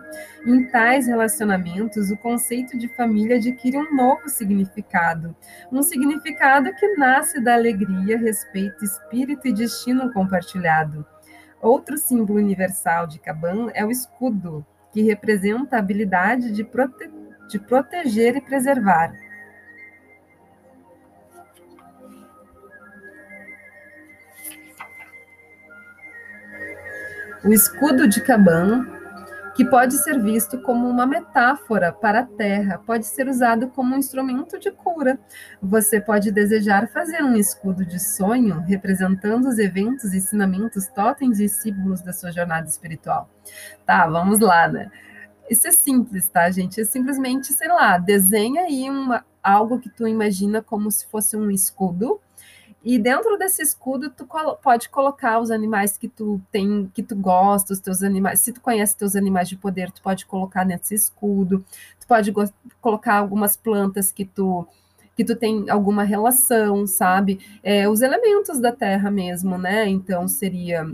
Em 0.46 0.68
tais 0.68 1.08
relacionamentos, 1.08 2.12
o 2.12 2.18
conceito 2.18 2.78
de 2.78 2.88
família 2.96 3.38
adquire 3.38 3.78
um 3.78 3.96
novo 3.96 4.28
significado, 4.28 5.36
um 5.72 5.82
significado 5.82 6.74
que 6.74 6.96
nasce 6.98 7.40
da 7.40 7.54
alegria, 7.54 8.18
respeito, 8.18 8.84
espírito 8.84 9.48
e 9.48 9.54
destino 9.54 10.12
compartilhado. 10.12 11.06
Outro 11.62 11.98
símbolo 11.98 12.40
universal 12.40 13.08
de 13.08 13.20
Caban 13.20 13.70
é 13.74 13.84
o 13.84 13.92
escudo, 13.92 14.66
que 14.92 15.02
representa 15.02 15.76
a 15.76 15.80
habilidade 15.80 16.52
de, 16.52 16.64
prote 16.64 17.10
de 17.50 17.60
proteger 17.60 18.36
e 18.36 18.42
preservar. 18.42 19.14
O 27.44 27.54
escudo 27.54 28.08
de 28.08 28.22
Caban, 28.22 28.97
que 29.58 29.66
pode 29.66 29.96
ser 29.96 30.22
visto 30.22 30.62
como 30.62 30.88
uma 30.88 31.08
metáfora 31.08 31.92
para 31.92 32.20
a 32.20 32.26
terra, 32.26 32.78
pode 32.78 33.08
ser 33.08 33.28
usado 33.28 33.70
como 33.70 33.96
um 33.96 33.98
instrumento 33.98 34.60
de 34.60 34.70
cura. 34.70 35.20
Você 35.60 36.00
pode 36.00 36.32
desejar 36.32 36.88
fazer 36.90 37.24
um 37.24 37.36
escudo 37.36 37.84
de 37.84 38.00
sonho 38.00 38.60
representando 38.60 39.48
os 39.48 39.58
eventos, 39.58 40.14
ensinamentos, 40.14 40.86
totens 40.86 41.40
e 41.40 41.50
símbolos 41.50 42.04
da 42.04 42.14
sua 42.14 42.32
jornada 42.32 42.68
espiritual. 42.68 43.32
Tá, 43.84 44.06
vamos 44.06 44.40
lá, 44.40 44.68
né? 44.68 44.92
Isso 45.50 45.68
é 45.68 45.72
simples, 45.72 46.30
tá, 46.30 46.52
gente? 46.52 46.80
É 46.80 46.86
simplesmente, 46.86 47.52
sei 47.52 47.70
lá, 47.70 47.98
desenha 47.98 48.62
aí 48.62 48.88
uma, 48.88 49.26
algo 49.42 49.80
que 49.80 49.90
tu 49.90 50.08
imagina 50.08 50.62
como 50.62 50.92
se 50.92 51.08
fosse 51.08 51.36
um 51.36 51.50
escudo 51.50 52.22
e 52.90 52.98
dentro 52.98 53.38
desse 53.38 53.62
escudo, 53.62 54.10
tu 54.10 54.26
pode 54.64 54.88
colocar 54.88 55.42
os 55.42 55.52
animais 55.52 55.98
que 55.98 56.08
tu 56.08 56.40
tem, 56.50 56.90
que 56.94 57.04
tu 57.04 57.18
gosta, 57.18 57.74
os 57.74 57.82
teus 57.82 58.02
animais. 58.02 58.40
Se 58.40 58.54
tu 58.54 58.62
conhece 58.62 58.96
teus 58.96 59.14
animais 59.14 59.50
de 59.50 59.58
poder, 59.58 59.92
tu 59.92 60.02
pode 60.02 60.26
colocar 60.26 60.64
nesse 60.64 60.96
escudo. 60.96 61.66
Tu 62.00 62.08
pode 62.08 62.32
colocar 62.80 63.16
algumas 63.16 63.58
plantas 63.58 64.10
que 64.10 64.24
tu 64.24 64.66
que 65.18 65.26
tu 65.26 65.36
tem 65.36 65.70
alguma 65.70 66.04
relação, 66.04 66.88
sabe? 66.88 67.40
É, 67.62 67.90
os 67.90 68.02
elementos 68.02 68.62
da 68.62 68.72
terra 68.72 69.12
mesmo, 69.12 69.58
né? 69.58 69.90
Então 69.90 70.26
seria 70.26 70.88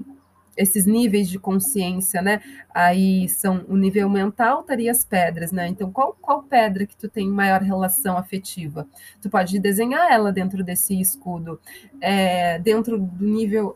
esses 0.55 0.85
níveis 0.85 1.29
de 1.29 1.39
consciência, 1.39 2.21
né? 2.21 2.41
Aí 2.73 3.27
são 3.29 3.65
o 3.67 3.75
nível 3.75 4.09
mental, 4.09 4.61
estaria 4.61 4.91
as 4.91 5.03
pedras, 5.03 5.51
né? 5.51 5.67
Então, 5.67 5.91
qual, 5.91 6.15
qual 6.21 6.43
pedra 6.43 6.85
que 6.85 6.95
tu 6.95 7.09
tem 7.09 7.27
maior 7.27 7.61
relação 7.61 8.17
afetiva? 8.17 8.87
Tu 9.21 9.29
pode 9.29 9.59
desenhar 9.59 10.11
ela 10.11 10.31
dentro 10.31 10.63
desse 10.63 10.99
escudo. 10.99 11.59
É, 12.01 12.59
dentro 12.59 12.99
do 12.99 13.25
nível 13.25 13.75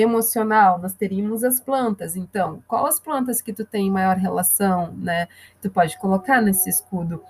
emocional, 0.00 0.78
nós 0.78 0.94
teríamos 0.94 1.42
as 1.42 1.60
plantas. 1.60 2.16
Então, 2.16 2.62
qual 2.66 2.86
as 2.86 3.00
plantas 3.00 3.42
que 3.42 3.52
tu 3.52 3.64
tem 3.64 3.90
maior 3.90 4.16
relação, 4.16 4.92
né? 4.96 5.26
Tu 5.60 5.68
pode 5.70 5.98
colocar 5.98 6.40
nesse 6.40 6.70
escudo. 6.70 7.22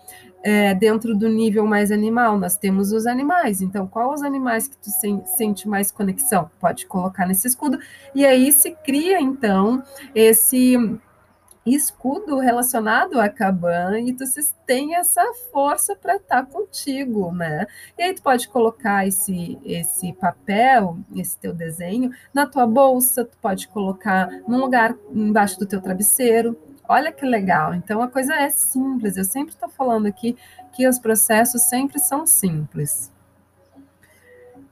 É, 0.42 0.72
dentro 0.74 1.16
do 1.16 1.28
nível 1.28 1.66
mais 1.66 1.90
animal, 1.90 2.38
nós 2.38 2.56
temos 2.56 2.92
os 2.92 3.06
animais. 3.06 3.60
Então, 3.60 3.86
qual 3.86 4.12
os 4.12 4.22
animais 4.22 4.68
que 4.68 4.76
tu 4.76 4.90
sen 4.90 5.24
sente 5.26 5.68
mais 5.68 5.90
conexão? 5.90 6.50
Pode 6.60 6.86
colocar 6.86 7.26
nesse 7.26 7.48
escudo. 7.48 7.78
E 8.14 8.24
aí 8.24 8.52
se 8.52 8.70
cria, 8.70 9.20
então, 9.20 9.82
esse 10.14 10.76
escudo 11.74 12.38
relacionado 12.38 13.20
a 13.20 13.28
Caban 13.28 14.00
e 14.00 14.12
tu 14.12 14.24
tem 14.66 14.94
essa 14.96 15.22
força 15.52 15.96
para 15.96 16.16
estar 16.16 16.44
tá 16.44 16.50
contigo, 16.50 17.32
né? 17.32 17.66
E 17.96 18.02
aí 18.02 18.14
tu 18.14 18.22
pode 18.22 18.48
colocar 18.48 19.06
esse 19.06 19.58
esse 19.64 20.12
papel, 20.12 20.98
esse 21.16 21.38
teu 21.38 21.52
desenho 21.52 22.10
na 22.32 22.46
tua 22.46 22.66
bolsa, 22.66 23.24
tu 23.24 23.36
pode 23.38 23.68
colocar 23.68 24.28
num 24.46 24.58
lugar 24.58 24.94
embaixo 25.12 25.58
do 25.58 25.66
teu 25.66 25.80
travesseiro. 25.80 26.58
Olha 26.88 27.12
que 27.12 27.26
legal. 27.26 27.74
Então 27.74 28.00
a 28.00 28.08
coisa 28.08 28.34
é 28.34 28.48
simples. 28.48 29.16
Eu 29.16 29.24
sempre 29.24 29.52
estou 29.54 29.68
falando 29.68 30.06
aqui 30.06 30.36
que 30.72 30.88
os 30.88 30.98
processos 30.98 31.62
sempre 31.62 31.98
são 31.98 32.26
simples. 32.26 33.12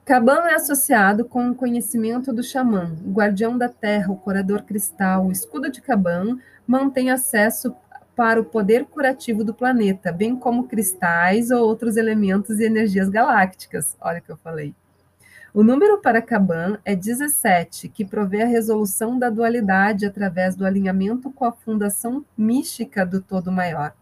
Caban 0.07 0.47
é 0.47 0.55
associado 0.55 1.25
com 1.25 1.49
o 1.49 1.53
conhecimento 1.53 2.31
do 2.31 2.41
xamã, 2.41 2.95
o 3.05 3.11
guardião 3.11 3.57
da 3.57 3.67
terra, 3.67 4.09
o 4.09 4.15
curador 4.15 4.63
cristal, 4.63 5.25
o 5.25 5.33
escudo 5.33 5.69
de 5.69 5.81
Caban 5.81 6.37
mantém 6.65 7.11
acesso 7.11 7.75
para 8.15 8.39
o 8.39 8.45
poder 8.45 8.85
curativo 8.85 9.43
do 9.43 9.53
planeta, 9.53 10.13
bem 10.13 10.33
como 10.33 10.65
cristais 10.65 11.51
ou 11.51 11.59
outros 11.59 11.97
elementos 11.97 12.57
e 12.57 12.63
energias 12.63 13.09
galácticas. 13.09 13.97
Olha 13.99 14.19
o 14.19 14.21
que 14.21 14.31
eu 14.31 14.37
falei. 14.37 14.73
O 15.53 15.61
número 15.61 15.97
para 15.97 16.21
Caban 16.21 16.79
é 16.85 16.95
17, 16.95 17.89
que 17.89 18.05
provê 18.05 18.43
a 18.43 18.47
resolução 18.47 19.19
da 19.19 19.29
dualidade 19.29 20.05
através 20.05 20.55
do 20.55 20.65
alinhamento 20.65 21.29
com 21.31 21.43
a 21.43 21.51
fundação 21.51 22.23
mística 22.37 23.05
do 23.05 23.21
todo 23.21 23.51
maior. 23.51 23.93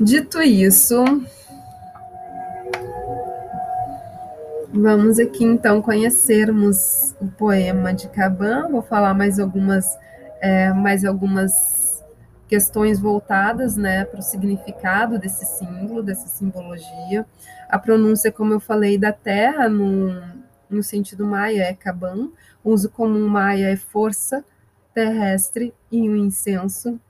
Dito 0.00 0.42
isso, 0.42 1.02
vamos 4.70 5.18
aqui 5.18 5.42
então 5.42 5.80
conhecermos 5.80 7.14
o 7.18 7.28
poema 7.28 7.94
de 7.94 8.06
Caban. 8.08 8.68
Vou 8.68 8.82
falar 8.82 9.14
mais 9.14 9.38
algumas, 9.38 9.86
é, 10.38 10.70
mais 10.70 11.02
algumas 11.02 12.04
questões 12.46 13.00
voltadas 13.00 13.78
né, 13.78 14.04
para 14.04 14.20
o 14.20 14.22
significado 14.22 15.18
desse 15.18 15.46
símbolo, 15.46 16.02
dessa 16.02 16.28
simbologia. 16.28 17.24
A 17.66 17.78
pronúncia, 17.78 18.30
como 18.30 18.52
eu 18.52 18.60
falei, 18.60 18.98
da 18.98 19.12
terra 19.12 19.66
no, 19.66 20.14
no 20.68 20.82
sentido 20.82 21.24
maia 21.24 21.62
é 21.62 21.74
Caban, 21.74 22.28
o 22.62 22.70
uso 22.70 22.90
comum 22.90 23.26
maia 23.26 23.70
é 23.70 23.76
força 23.76 24.44
terrestre 24.92 25.72
e 25.90 26.06
o 26.06 26.14
incenso 26.14 27.00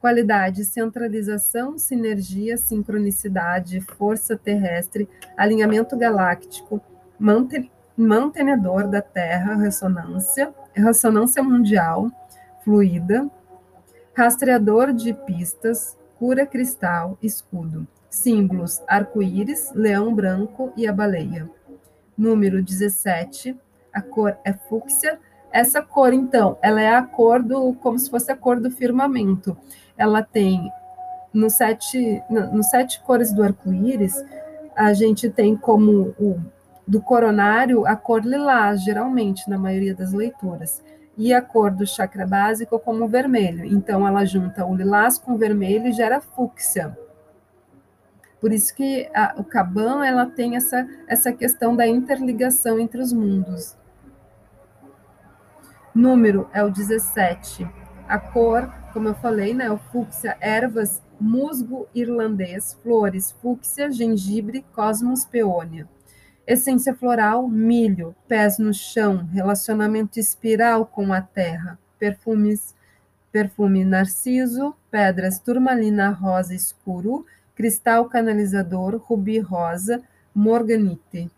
Qualidade, 0.00 0.64
centralização, 0.64 1.76
sinergia, 1.76 2.56
sincronicidade, 2.56 3.80
força 3.80 4.36
terrestre, 4.36 5.08
alinhamento 5.36 5.96
galáctico, 5.96 6.80
mantenedor 7.96 8.86
da 8.88 9.02
Terra, 9.02 9.56
ressonância, 9.56 10.54
ressonância 10.72 11.42
mundial, 11.42 12.10
fluida, 12.64 13.28
rastreador 14.14 14.92
de 14.92 15.12
pistas, 15.12 15.98
cura 16.16 16.46
cristal, 16.46 17.18
escudo. 17.22 17.86
Símbolos: 18.08 18.80
arco-íris, 18.86 19.72
leão 19.74 20.14
branco 20.14 20.72
e 20.76 20.86
a 20.86 20.92
baleia. 20.92 21.50
Número 22.16 22.62
17, 22.62 23.56
a 23.92 24.00
cor 24.00 24.36
é 24.44 24.52
fúcsia, 24.52 25.18
Essa 25.50 25.80
cor, 25.80 26.12
então, 26.12 26.58
ela 26.60 26.80
é 26.80 26.94
a 26.94 27.02
cor 27.02 27.42
do, 27.42 27.72
como 27.74 27.98
se 27.98 28.10
fosse 28.10 28.30
a 28.30 28.36
cor 28.36 28.60
do 28.60 28.70
firmamento. 28.70 29.56
Ela 29.98 30.22
tem, 30.22 30.72
no 31.34 31.50
sete, 31.50 32.22
no, 32.30 32.62
sete 32.62 33.02
cores 33.02 33.32
do 33.32 33.42
arco-íris, 33.42 34.24
a 34.74 34.94
gente 34.94 35.28
tem 35.28 35.56
como 35.56 36.14
o 36.18 36.40
do 36.86 37.02
coronário 37.02 37.86
a 37.86 37.94
cor 37.94 38.24
lilás, 38.24 38.82
geralmente, 38.82 39.48
na 39.50 39.58
maioria 39.58 39.94
das 39.94 40.14
leituras. 40.14 40.82
E 41.18 41.34
a 41.34 41.42
cor 41.42 41.70
do 41.70 41.86
chakra 41.86 42.26
básico 42.26 42.78
como 42.78 43.06
vermelho. 43.06 43.64
Então, 43.66 44.06
ela 44.08 44.24
junta 44.24 44.64
o 44.64 44.74
lilás 44.74 45.18
com 45.18 45.32
o 45.32 45.36
vermelho 45.36 45.88
e 45.88 45.92
gera 45.92 46.20
fúcsia. 46.20 46.96
Por 48.40 48.52
isso 48.52 48.74
que 48.74 49.10
a, 49.12 49.34
o 49.36 49.44
Caban 49.44 50.06
ela 50.06 50.24
tem 50.26 50.56
essa, 50.56 50.88
essa 51.06 51.32
questão 51.32 51.74
da 51.74 51.86
interligação 51.86 52.78
entre 52.78 53.00
os 53.00 53.12
mundos. 53.12 53.76
Número 55.94 56.48
é 56.52 56.62
o 56.62 56.70
17. 56.70 57.68
A 58.08 58.18
cor, 58.18 58.72
como 58.98 59.10
eu 59.10 59.14
falei, 59.14 59.54
né, 59.54 59.70
o 59.70 59.78
fúcsia, 59.78 60.36
ervas, 60.40 61.00
musgo 61.20 61.86
irlandês, 61.94 62.76
flores, 62.82 63.30
fúcsia, 63.30 63.92
gengibre, 63.92 64.66
cosmos, 64.72 65.24
peônia. 65.24 65.88
Essência 66.44 66.92
floral, 66.92 67.46
milho, 67.46 68.12
pés 68.26 68.58
no 68.58 68.74
chão, 68.74 69.24
relacionamento 69.32 70.18
espiral 70.18 70.84
com 70.84 71.12
a 71.12 71.20
terra, 71.20 71.78
perfumes, 71.96 72.74
perfume 73.30 73.84
narciso, 73.84 74.74
pedras 74.90 75.38
turmalina 75.38 76.10
rosa 76.10 76.52
escuro, 76.52 77.24
cristal 77.54 78.06
canalizador, 78.06 78.96
rubi 78.96 79.38
rosa, 79.38 80.02
morganite. 80.34 81.30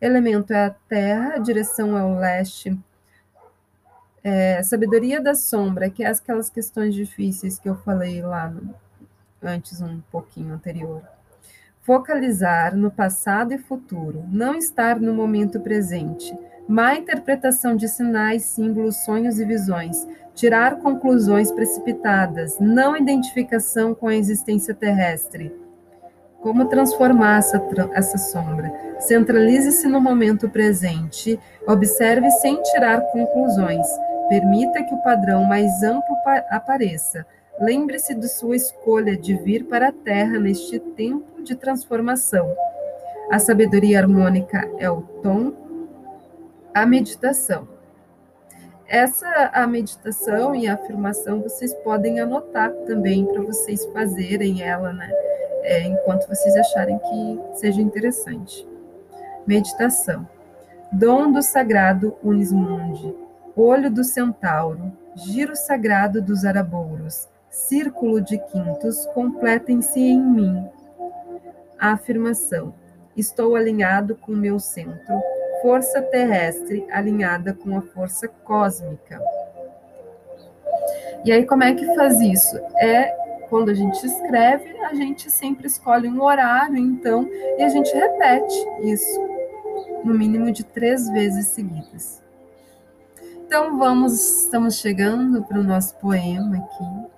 Elemento 0.00 0.54
é 0.54 0.64
a 0.64 0.70
terra, 0.88 1.36
direção 1.36 1.94
é 1.94 2.02
o 2.02 2.18
leste, 2.18 2.74
é, 4.24 4.62
sabedoria 4.62 5.20
da 5.20 5.34
sombra, 5.34 5.90
que 5.90 6.04
é 6.04 6.08
aquelas 6.08 6.48
questões 6.48 6.94
difíceis 6.94 7.58
que 7.58 7.68
eu 7.68 7.74
falei 7.74 8.22
lá 8.22 8.48
no, 8.48 8.74
antes, 9.42 9.80
um 9.80 10.00
pouquinho 10.10 10.54
anterior. 10.54 11.02
Focalizar 11.80 12.76
no 12.76 12.90
passado 12.90 13.52
e 13.52 13.58
futuro, 13.58 14.24
não 14.30 14.54
estar 14.54 15.00
no 15.00 15.12
momento 15.12 15.58
presente. 15.58 16.32
Má 16.68 16.94
interpretação 16.94 17.74
de 17.74 17.88
sinais, 17.88 18.44
símbolos, 18.44 19.04
sonhos 19.04 19.40
e 19.40 19.44
visões. 19.44 20.06
Tirar 20.32 20.76
conclusões 20.76 21.50
precipitadas. 21.50 22.58
Não 22.60 22.96
identificação 22.96 23.94
com 23.96 24.06
a 24.06 24.14
existência 24.14 24.72
terrestre. 24.72 25.52
Como 26.40 26.68
transformar 26.68 27.38
essa, 27.38 27.60
essa 27.94 28.16
sombra? 28.16 28.72
Centralize-se 29.00 29.88
no 29.88 30.00
momento 30.00 30.48
presente. 30.48 31.38
Observe 31.66 32.30
sem 32.30 32.62
tirar 32.62 33.00
conclusões 33.12 33.86
Permita 34.32 34.82
que 34.82 34.94
o 34.94 35.02
padrão 35.02 35.44
mais 35.44 35.82
amplo 35.82 36.16
apareça. 36.48 37.26
Lembre-se 37.60 38.14
de 38.14 38.26
sua 38.28 38.56
escolha 38.56 39.14
de 39.14 39.36
vir 39.36 39.66
para 39.66 39.88
a 39.88 39.92
Terra 39.92 40.38
neste 40.38 40.78
tempo 40.78 41.42
de 41.42 41.54
transformação. 41.54 42.56
A 43.30 43.38
sabedoria 43.38 43.98
harmônica 43.98 44.66
é 44.78 44.90
o 44.90 45.02
tom, 45.22 45.52
a 46.74 46.86
meditação. 46.86 47.68
Essa 48.88 49.50
a 49.52 49.66
meditação 49.66 50.54
e 50.54 50.66
a 50.66 50.76
afirmação 50.76 51.42
vocês 51.42 51.74
podem 51.84 52.18
anotar 52.18 52.72
também 52.86 53.26
para 53.26 53.42
vocês 53.42 53.84
fazerem 53.92 54.62
ela, 54.62 54.94
né? 54.94 55.10
É, 55.62 55.82
enquanto 55.82 56.26
vocês 56.26 56.56
acharem 56.56 56.98
que 56.98 57.58
seja 57.58 57.82
interessante. 57.82 58.66
Meditação. 59.46 60.26
Dom 60.90 61.30
do 61.30 61.42
sagrado 61.42 62.16
Unismundi 62.22 63.21
olho 63.56 63.90
do 63.90 64.04
centauro, 64.04 64.92
giro 65.14 65.54
sagrado 65.54 66.22
dos 66.22 66.44
arabouros, 66.44 67.28
círculo 67.50 68.20
de 68.20 68.38
quintos, 68.38 69.06
completem-se 69.14 70.00
em 70.00 70.20
mim. 70.20 70.68
A 71.78 71.92
afirmação: 71.92 72.74
estou 73.16 73.54
alinhado 73.56 74.16
com 74.16 74.32
meu 74.32 74.58
centro, 74.58 75.20
força 75.60 76.00
terrestre 76.00 76.86
alinhada 76.90 77.52
com 77.52 77.76
a 77.76 77.82
força 77.82 78.26
cósmica. 78.28 79.20
E 81.24 81.30
aí, 81.30 81.46
como 81.46 81.62
é 81.62 81.74
que 81.74 81.94
faz 81.94 82.20
isso? 82.20 82.56
É 82.76 83.22
quando 83.52 83.68
a 83.68 83.74
gente 83.74 84.02
escreve, 84.04 84.78
a 84.80 84.94
gente 84.94 85.30
sempre 85.30 85.66
escolhe 85.66 86.08
um 86.08 86.22
horário, 86.22 86.78
então, 86.78 87.28
e 87.58 87.62
a 87.62 87.68
gente 87.68 87.94
repete 87.94 88.56
isso, 88.82 89.20
no 90.02 90.14
mínimo 90.14 90.50
de 90.50 90.64
três 90.64 91.06
vezes 91.10 91.48
seguidas. 91.48 92.21
Então 93.52 93.76
vamos, 93.76 94.44
estamos 94.44 94.76
chegando 94.76 95.42
para 95.42 95.60
o 95.60 95.62
nosso 95.62 95.94
poema 95.96 96.56
aqui. 96.56 97.12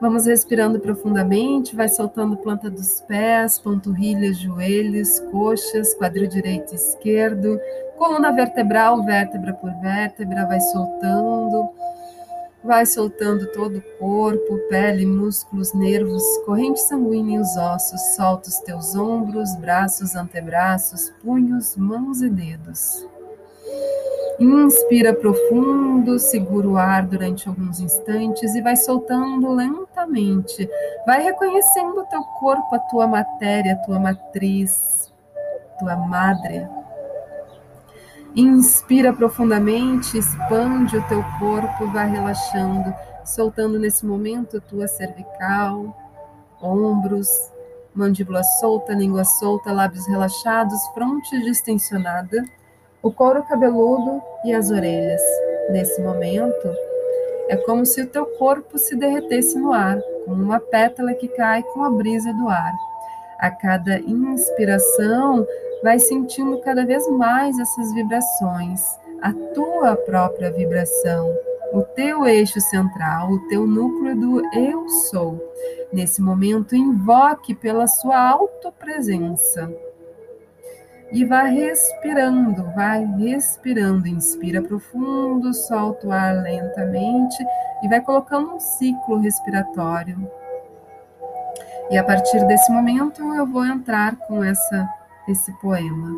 Vamos 0.00 0.26
respirando 0.26 0.80
profundamente, 0.80 1.76
vai 1.76 1.88
soltando 1.88 2.36
planta 2.38 2.68
dos 2.68 3.02
pés, 3.02 3.56
panturrilhas, 3.56 4.36
joelhos, 4.36 5.20
coxas, 5.30 5.94
quadril 5.94 6.26
direito 6.26 6.72
e 6.72 6.74
esquerdo, 6.74 7.60
coluna 7.96 8.32
vertebral, 8.32 9.04
vértebra 9.04 9.54
por 9.54 9.70
vértebra, 9.80 10.44
vai 10.44 10.60
soltando, 10.60 11.70
vai 12.64 12.84
soltando 12.84 13.46
todo 13.52 13.78
o 13.78 13.98
corpo, 14.00 14.58
pele, 14.68 15.06
músculos, 15.06 15.72
nervos, 15.72 16.24
corrente 16.44 16.80
sanguínea 16.80 17.38
e 17.38 17.40
os 17.40 17.56
ossos, 17.56 18.00
solta 18.16 18.48
os 18.48 18.58
teus 18.58 18.96
ombros, 18.96 19.54
braços, 19.54 20.16
antebraços, 20.16 21.10
punhos, 21.22 21.76
mãos 21.76 22.20
e 22.22 22.28
dedos. 22.28 23.06
Inspira 24.38 25.14
profundo, 25.14 26.18
segura 26.18 26.68
o 26.68 26.76
ar 26.76 27.06
durante 27.06 27.48
alguns 27.48 27.80
instantes 27.80 28.54
e 28.54 28.60
vai 28.60 28.76
soltando 28.76 29.50
lentamente. 29.54 30.68
Vai 31.06 31.22
reconhecendo 31.22 32.00
o 32.00 32.04
teu 32.04 32.22
corpo, 32.22 32.74
a 32.74 32.78
tua 32.78 33.06
matéria, 33.06 33.72
a 33.72 33.86
tua 33.86 33.98
matriz, 33.98 35.10
tua 35.78 35.96
madre. 35.96 36.68
Inspira 38.34 39.10
profundamente, 39.14 40.18
expande 40.18 40.98
o 40.98 41.08
teu 41.08 41.24
corpo, 41.38 41.86
vai 41.86 42.10
relaxando, 42.10 42.94
soltando 43.24 43.78
nesse 43.78 44.04
momento 44.04 44.58
a 44.58 44.60
tua 44.60 44.86
cervical, 44.86 45.96
ombros, 46.60 47.28
mandíbula 47.94 48.42
solta, 48.60 48.92
língua 48.92 49.24
solta, 49.24 49.72
lábios 49.72 50.06
relaxados, 50.06 50.78
fronte 50.92 51.38
distensionada 51.42 52.44
o 53.06 53.12
couro 53.12 53.40
cabeludo 53.44 54.20
e 54.44 54.52
as 54.52 54.68
orelhas. 54.68 55.22
Nesse 55.70 56.02
momento, 56.02 56.68
é 57.48 57.56
como 57.56 57.86
se 57.86 58.02
o 58.02 58.06
teu 58.08 58.26
corpo 58.36 58.76
se 58.78 58.96
derretesse 58.96 59.56
no 59.56 59.72
ar, 59.72 59.96
como 60.24 60.42
uma 60.42 60.58
pétala 60.58 61.14
que 61.14 61.28
cai 61.28 61.62
com 61.62 61.84
a 61.84 61.90
brisa 61.90 62.32
do 62.32 62.48
ar. 62.48 62.72
A 63.38 63.48
cada 63.48 64.00
inspiração, 64.00 65.46
vai 65.84 66.00
sentindo 66.00 66.58
cada 66.62 66.84
vez 66.84 67.08
mais 67.10 67.56
essas 67.60 67.94
vibrações, 67.94 68.82
a 69.22 69.32
tua 69.54 69.94
própria 69.94 70.50
vibração, 70.50 71.32
o 71.72 71.82
teu 71.82 72.26
eixo 72.26 72.60
central, 72.60 73.30
o 73.30 73.48
teu 73.48 73.68
núcleo 73.68 74.16
do 74.16 74.42
eu 74.52 74.88
sou. 74.88 75.40
Nesse 75.92 76.20
momento, 76.20 76.74
invoque 76.74 77.54
pela 77.54 77.86
sua 77.86 78.30
autopresença 78.30 79.72
e 81.12 81.24
vai 81.24 81.54
respirando, 81.54 82.64
vai 82.74 83.04
respirando, 83.18 84.08
inspira 84.08 84.60
profundo, 84.60 85.54
solta 85.54 86.06
o 86.06 86.12
ar 86.12 86.42
lentamente 86.42 87.36
e 87.82 87.88
vai 87.88 88.00
colocando 88.00 88.54
um 88.54 88.60
ciclo 88.60 89.18
respiratório. 89.18 90.30
E 91.90 91.96
a 91.96 92.02
partir 92.02 92.44
desse 92.46 92.70
momento 92.72 93.22
eu 93.34 93.46
vou 93.46 93.64
entrar 93.64 94.16
com 94.16 94.42
essa 94.42 94.88
esse 95.28 95.52
poema. 95.60 96.10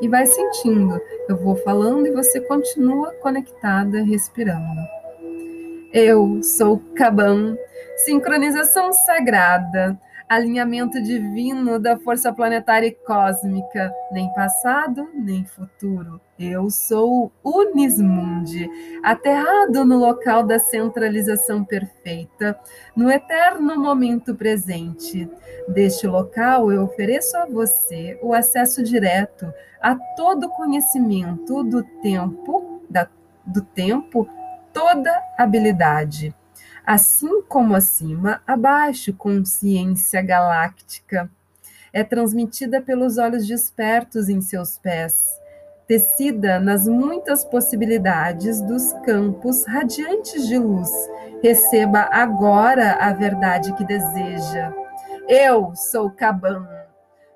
E 0.00 0.08
vai 0.08 0.26
sentindo, 0.26 1.00
eu 1.28 1.36
vou 1.36 1.56
falando 1.56 2.06
e 2.06 2.12
você 2.12 2.40
continua 2.40 3.12
conectada, 3.20 4.02
respirando. 4.02 4.80
Eu 5.92 6.42
sou 6.42 6.78
Caban, 6.96 7.56
sincronização 8.04 8.92
sagrada 8.92 9.98
alinhamento 10.32 10.98
divino 11.02 11.78
da 11.78 11.98
força 11.98 12.32
planetária 12.32 12.86
e 12.86 12.92
cósmica, 12.92 13.94
nem 14.10 14.32
passado, 14.32 15.06
nem 15.12 15.44
futuro. 15.44 16.18
Eu 16.38 16.70
sou 16.70 17.30
Unismundi, 17.44 18.66
aterrado 19.02 19.84
no 19.84 19.98
local 19.98 20.42
da 20.42 20.58
centralização 20.58 21.62
perfeita, 21.62 22.58
no 22.96 23.10
eterno 23.10 23.78
momento 23.78 24.34
presente. 24.34 25.28
Deste 25.68 26.06
local, 26.06 26.72
eu 26.72 26.84
ofereço 26.84 27.36
a 27.36 27.44
você 27.44 28.18
o 28.22 28.32
acesso 28.32 28.82
direto 28.82 29.52
a 29.82 29.94
todo 30.16 30.48
conhecimento 30.48 31.62
do 31.62 31.82
tempo, 32.00 32.80
da, 32.88 33.06
do 33.44 33.60
tempo, 33.60 34.26
toda 34.72 35.12
habilidade 35.36 36.34
assim 36.86 37.42
como 37.42 37.74
acima, 37.74 38.42
abaixo, 38.46 39.12
consciência 39.12 40.20
galáctica. 40.22 41.30
É 41.92 42.02
transmitida 42.02 42.80
pelos 42.80 43.18
olhos 43.18 43.46
despertos 43.46 44.28
em 44.28 44.40
seus 44.40 44.78
pés. 44.78 45.28
tecida 45.86 46.58
nas 46.58 46.88
muitas 46.88 47.44
possibilidades 47.44 48.62
dos 48.62 48.92
campos 49.04 49.66
radiantes 49.66 50.46
de 50.46 50.56
luz. 50.56 50.90
Receba 51.42 52.08
agora 52.10 52.94
a 52.94 53.12
verdade 53.12 53.74
que 53.74 53.84
deseja. 53.84 54.72
Eu 55.28 55.74
sou 55.74 56.10
Caban. 56.10 56.66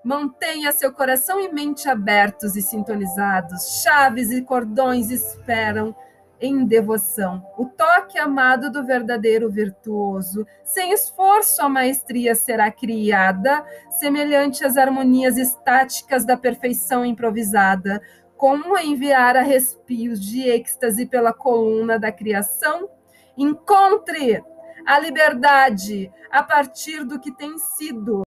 Mantenha 0.03 0.73
seu 0.73 0.93
coração 0.93 1.41
e 1.41 1.53
mente 1.53 1.89
abertos 1.89 2.57
e 2.57 2.63
sintonizados. 2.63 3.83
Chaves 3.83 4.31
e 4.31 4.41
cordões 4.41 5.11
esperam 5.11 5.95
em 6.40 6.64
devoção. 6.64 7.44
O 7.57 7.66
toque 7.66 8.18
amado 8.18 8.70
do 8.70 8.85
verdadeiro 8.85 9.51
virtuoso. 9.51 10.46
Sem 10.64 10.92
esforço, 10.92 11.62
a 11.62 11.68
maestria 11.68 12.35
será 12.35 12.70
criada, 12.70 13.64
semelhante 13.90 14.64
às 14.64 14.77
harmonias 14.77 15.37
estáticas 15.37 16.25
da 16.25 16.37
perfeição 16.37 17.05
improvisada. 17.05 18.01
Como 18.37 18.79
enviar 18.79 19.37
arrepios 19.37 20.20
de 20.20 20.49
êxtase 20.49 21.07
pela 21.07 21.33
coluna 21.33 21.99
da 21.99 22.12
criação? 22.12 22.88
Encontre 23.37 24.42
a 24.87 24.99
liberdade 25.01 26.12
a 26.31 26.42
partir 26.42 27.05
do 27.05 27.18
que 27.18 27.33
tem 27.33 27.59
sido. 27.59 28.22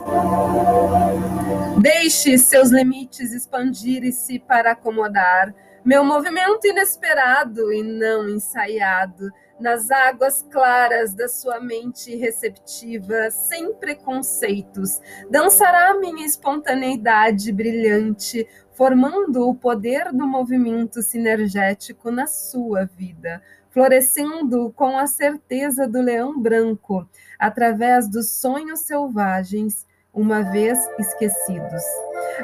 Deixe 1.79 2.37
seus 2.37 2.69
limites 2.69 3.31
expandirem-se 3.31 4.39
para 4.39 4.71
acomodar 4.71 5.53
meu 5.88 6.04
movimento 6.04 6.67
inesperado 6.67 7.71
e 7.71 7.82
não 7.82 8.28
ensaiado, 8.28 9.32
nas 9.58 9.89
águas 9.89 10.45
claras 10.52 11.13
da 11.13 11.30
sua 11.30 11.62
mente 11.62 12.13
receptiva, 12.13 13.32
sem 13.32 13.73
preconceitos, 13.73 15.00
dançará 15.30 15.97
minha 15.97 16.26
espontaneidade 16.26 17.54
brilhante, 17.54 18.45
formando 18.73 19.47
o 19.47 19.56
poder 19.56 20.12
do 20.12 20.28
movimento 20.28 21.02
sinergético 21.02 22.12
na 22.12 22.28
sua 22.28 22.84
vida, 22.84 23.41
florescendo 23.69 24.73
com 24.76 24.97
a 24.97 25.08
certeza 25.08 25.88
do 25.88 26.02
leão 26.02 26.38
branco, 26.38 27.08
através 27.39 28.10
dos 28.10 28.30
sonhos 28.30 28.82
selvagens 28.82 29.88
uma 30.17 30.41
vez 30.41 30.77
esquecidos. 30.97 31.84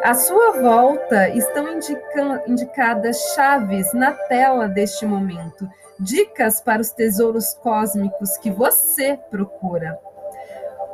À 0.03 0.13
sua 0.13 0.61
volta 0.61 1.29
estão 1.29 1.67
indica 1.73 2.43
indicadas 2.47 3.17
chaves 3.35 3.91
na 3.93 4.11
tela 4.11 4.67
deste 4.67 5.05
momento, 5.05 5.67
dicas 5.99 6.61
para 6.61 6.81
os 6.81 6.91
tesouros 6.91 7.55
cósmicos 7.55 8.37
que 8.37 8.51
você 8.51 9.19
procura. 9.29 9.99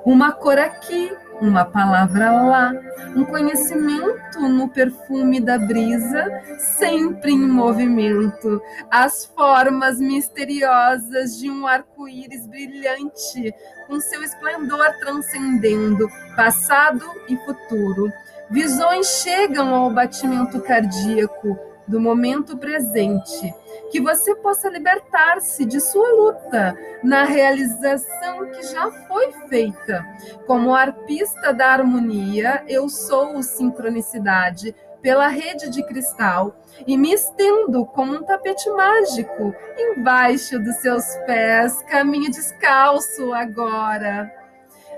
Uma 0.06 0.32
cor 0.32 0.58
aqui, 0.58 1.12
uma 1.41 1.65
palavra 1.65 2.32
lá, 2.32 2.73
um 3.15 3.23
conhecimento 3.23 4.39
no 4.39 4.67
perfume 4.69 5.39
da 5.39 5.58
brisa, 5.58 6.25
sempre 6.58 7.32
em 7.32 7.47
movimento, 7.47 8.62
as 8.89 9.25
formas 9.25 9.99
misteriosas 9.99 11.38
de 11.38 11.49
um 11.49 11.65
arco-íris 11.65 12.45
brilhante, 12.47 13.54
com 13.88 13.99
seu 13.99 14.23
esplendor 14.23 14.91
transcendendo 14.99 16.08
passado 16.36 17.06
e 17.28 17.36
futuro. 17.38 18.12
Visões 18.49 19.08
chegam 19.21 19.73
ao 19.73 19.91
batimento 19.91 20.60
cardíaco 20.62 21.68
do 21.89 21.99
momento 21.99 22.56
presente, 22.56 23.54
que 23.91 23.99
você 23.99 24.36
possa 24.36 24.69
libertar-se 24.69 25.65
de 25.65 25.82
sua 25.82 26.08
luta 26.10 26.78
na 27.04 27.23
realização 27.23 28.45
que 28.52 28.62
já 28.62 28.91
foi 29.08 29.32
feita. 29.49 30.06
Como 30.45 30.75
arpista 30.75 31.52
da 31.52 31.73
harmonia, 31.73 32.63
eu 32.67 32.88
sou 32.88 33.41
sincronicidade 33.41 34.75
pela 35.02 35.28
rede 35.30 35.69
de 35.69 35.82
cristal 35.84 36.56
e 36.86 36.95
me 36.95 37.12
estendo 37.12 37.86
como 37.86 38.13
um 38.13 38.23
tapete 38.23 38.69
mágico 38.69 39.56
embaixo 39.78 40.60
dos 40.60 40.75
seus 40.75 41.06
pés. 41.25 41.82
Caminho 41.89 42.30
descalço 42.30 43.34
agora 43.34 44.32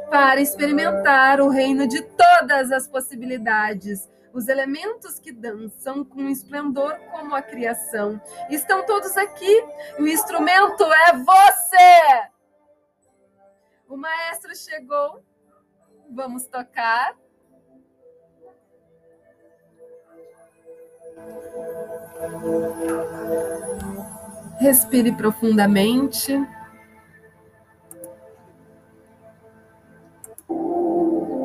para 0.09 0.41
experimentar 0.41 1.39
o 1.39 1.47
reino 1.47 1.87
de 1.87 2.01
todas 2.01 2.69
as 2.69 2.85
possibilidades 2.85 4.10
os 4.33 4.47
elementos 4.47 5.19
que 5.19 5.31
dançam 5.31 6.03
com 6.03 6.29
esplendor 6.29 6.97
como 7.11 7.35
a 7.35 7.41
criação. 7.41 8.21
Estão 8.49 8.85
todos 8.85 9.17
aqui. 9.17 9.63
O 9.99 10.07
instrumento 10.07 10.83
é 10.83 11.17
você. 11.17 12.29
O 13.87 13.97
maestro 13.97 14.55
chegou. 14.55 15.23
Vamos 16.09 16.45
tocar. 16.47 17.15
Respire 24.59 25.11
profundamente. 25.13 26.33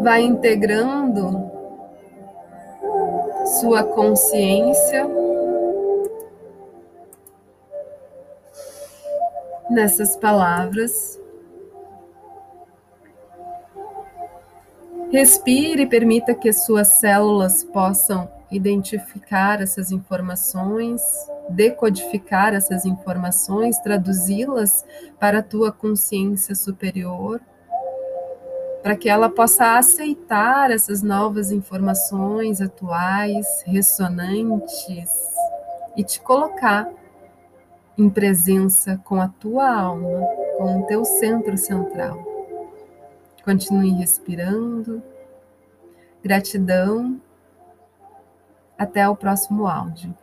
Vai 0.02 0.22
integrando 0.22 1.55
sua 3.46 3.84
consciência 3.84 5.08
nessas 9.70 10.16
palavras. 10.16 11.20
Respire 15.10 15.82
e 15.82 15.86
permita 15.86 16.34
que 16.34 16.52
suas 16.52 16.88
células 16.88 17.62
possam 17.62 18.28
identificar 18.50 19.62
essas 19.62 19.92
informações, 19.92 21.00
decodificar 21.48 22.52
essas 22.54 22.84
informações, 22.84 23.78
traduzi-las 23.78 24.84
para 25.18 25.38
a 25.38 25.42
tua 25.42 25.70
consciência 25.70 26.54
superior 26.54 27.40
para 28.86 28.96
que 28.96 29.08
ela 29.08 29.28
possa 29.28 29.78
aceitar 29.78 30.70
essas 30.70 31.02
novas 31.02 31.50
informações 31.50 32.60
atuais, 32.60 33.44
ressonantes, 33.66 35.10
e 35.96 36.04
te 36.04 36.20
colocar 36.20 36.88
em 37.98 38.08
presença 38.08 38.96
com 39.04 39.20
a 39.20 39.26
tua 39.26 39.68
alma, 39.68 40.20
com 40.56 40.82
o 40.82 40.86
teu 40.86 41.04
centro 41.04 41.58
central. 41.58 42.24
Continue 43.44 43.90
respirando. 43.90 45.02
Gratidão. 46.22 47.20
Até 48.78 49.08
o 49.08 49.16
próximo 49.16 49.66
áudio. 49.66 50.14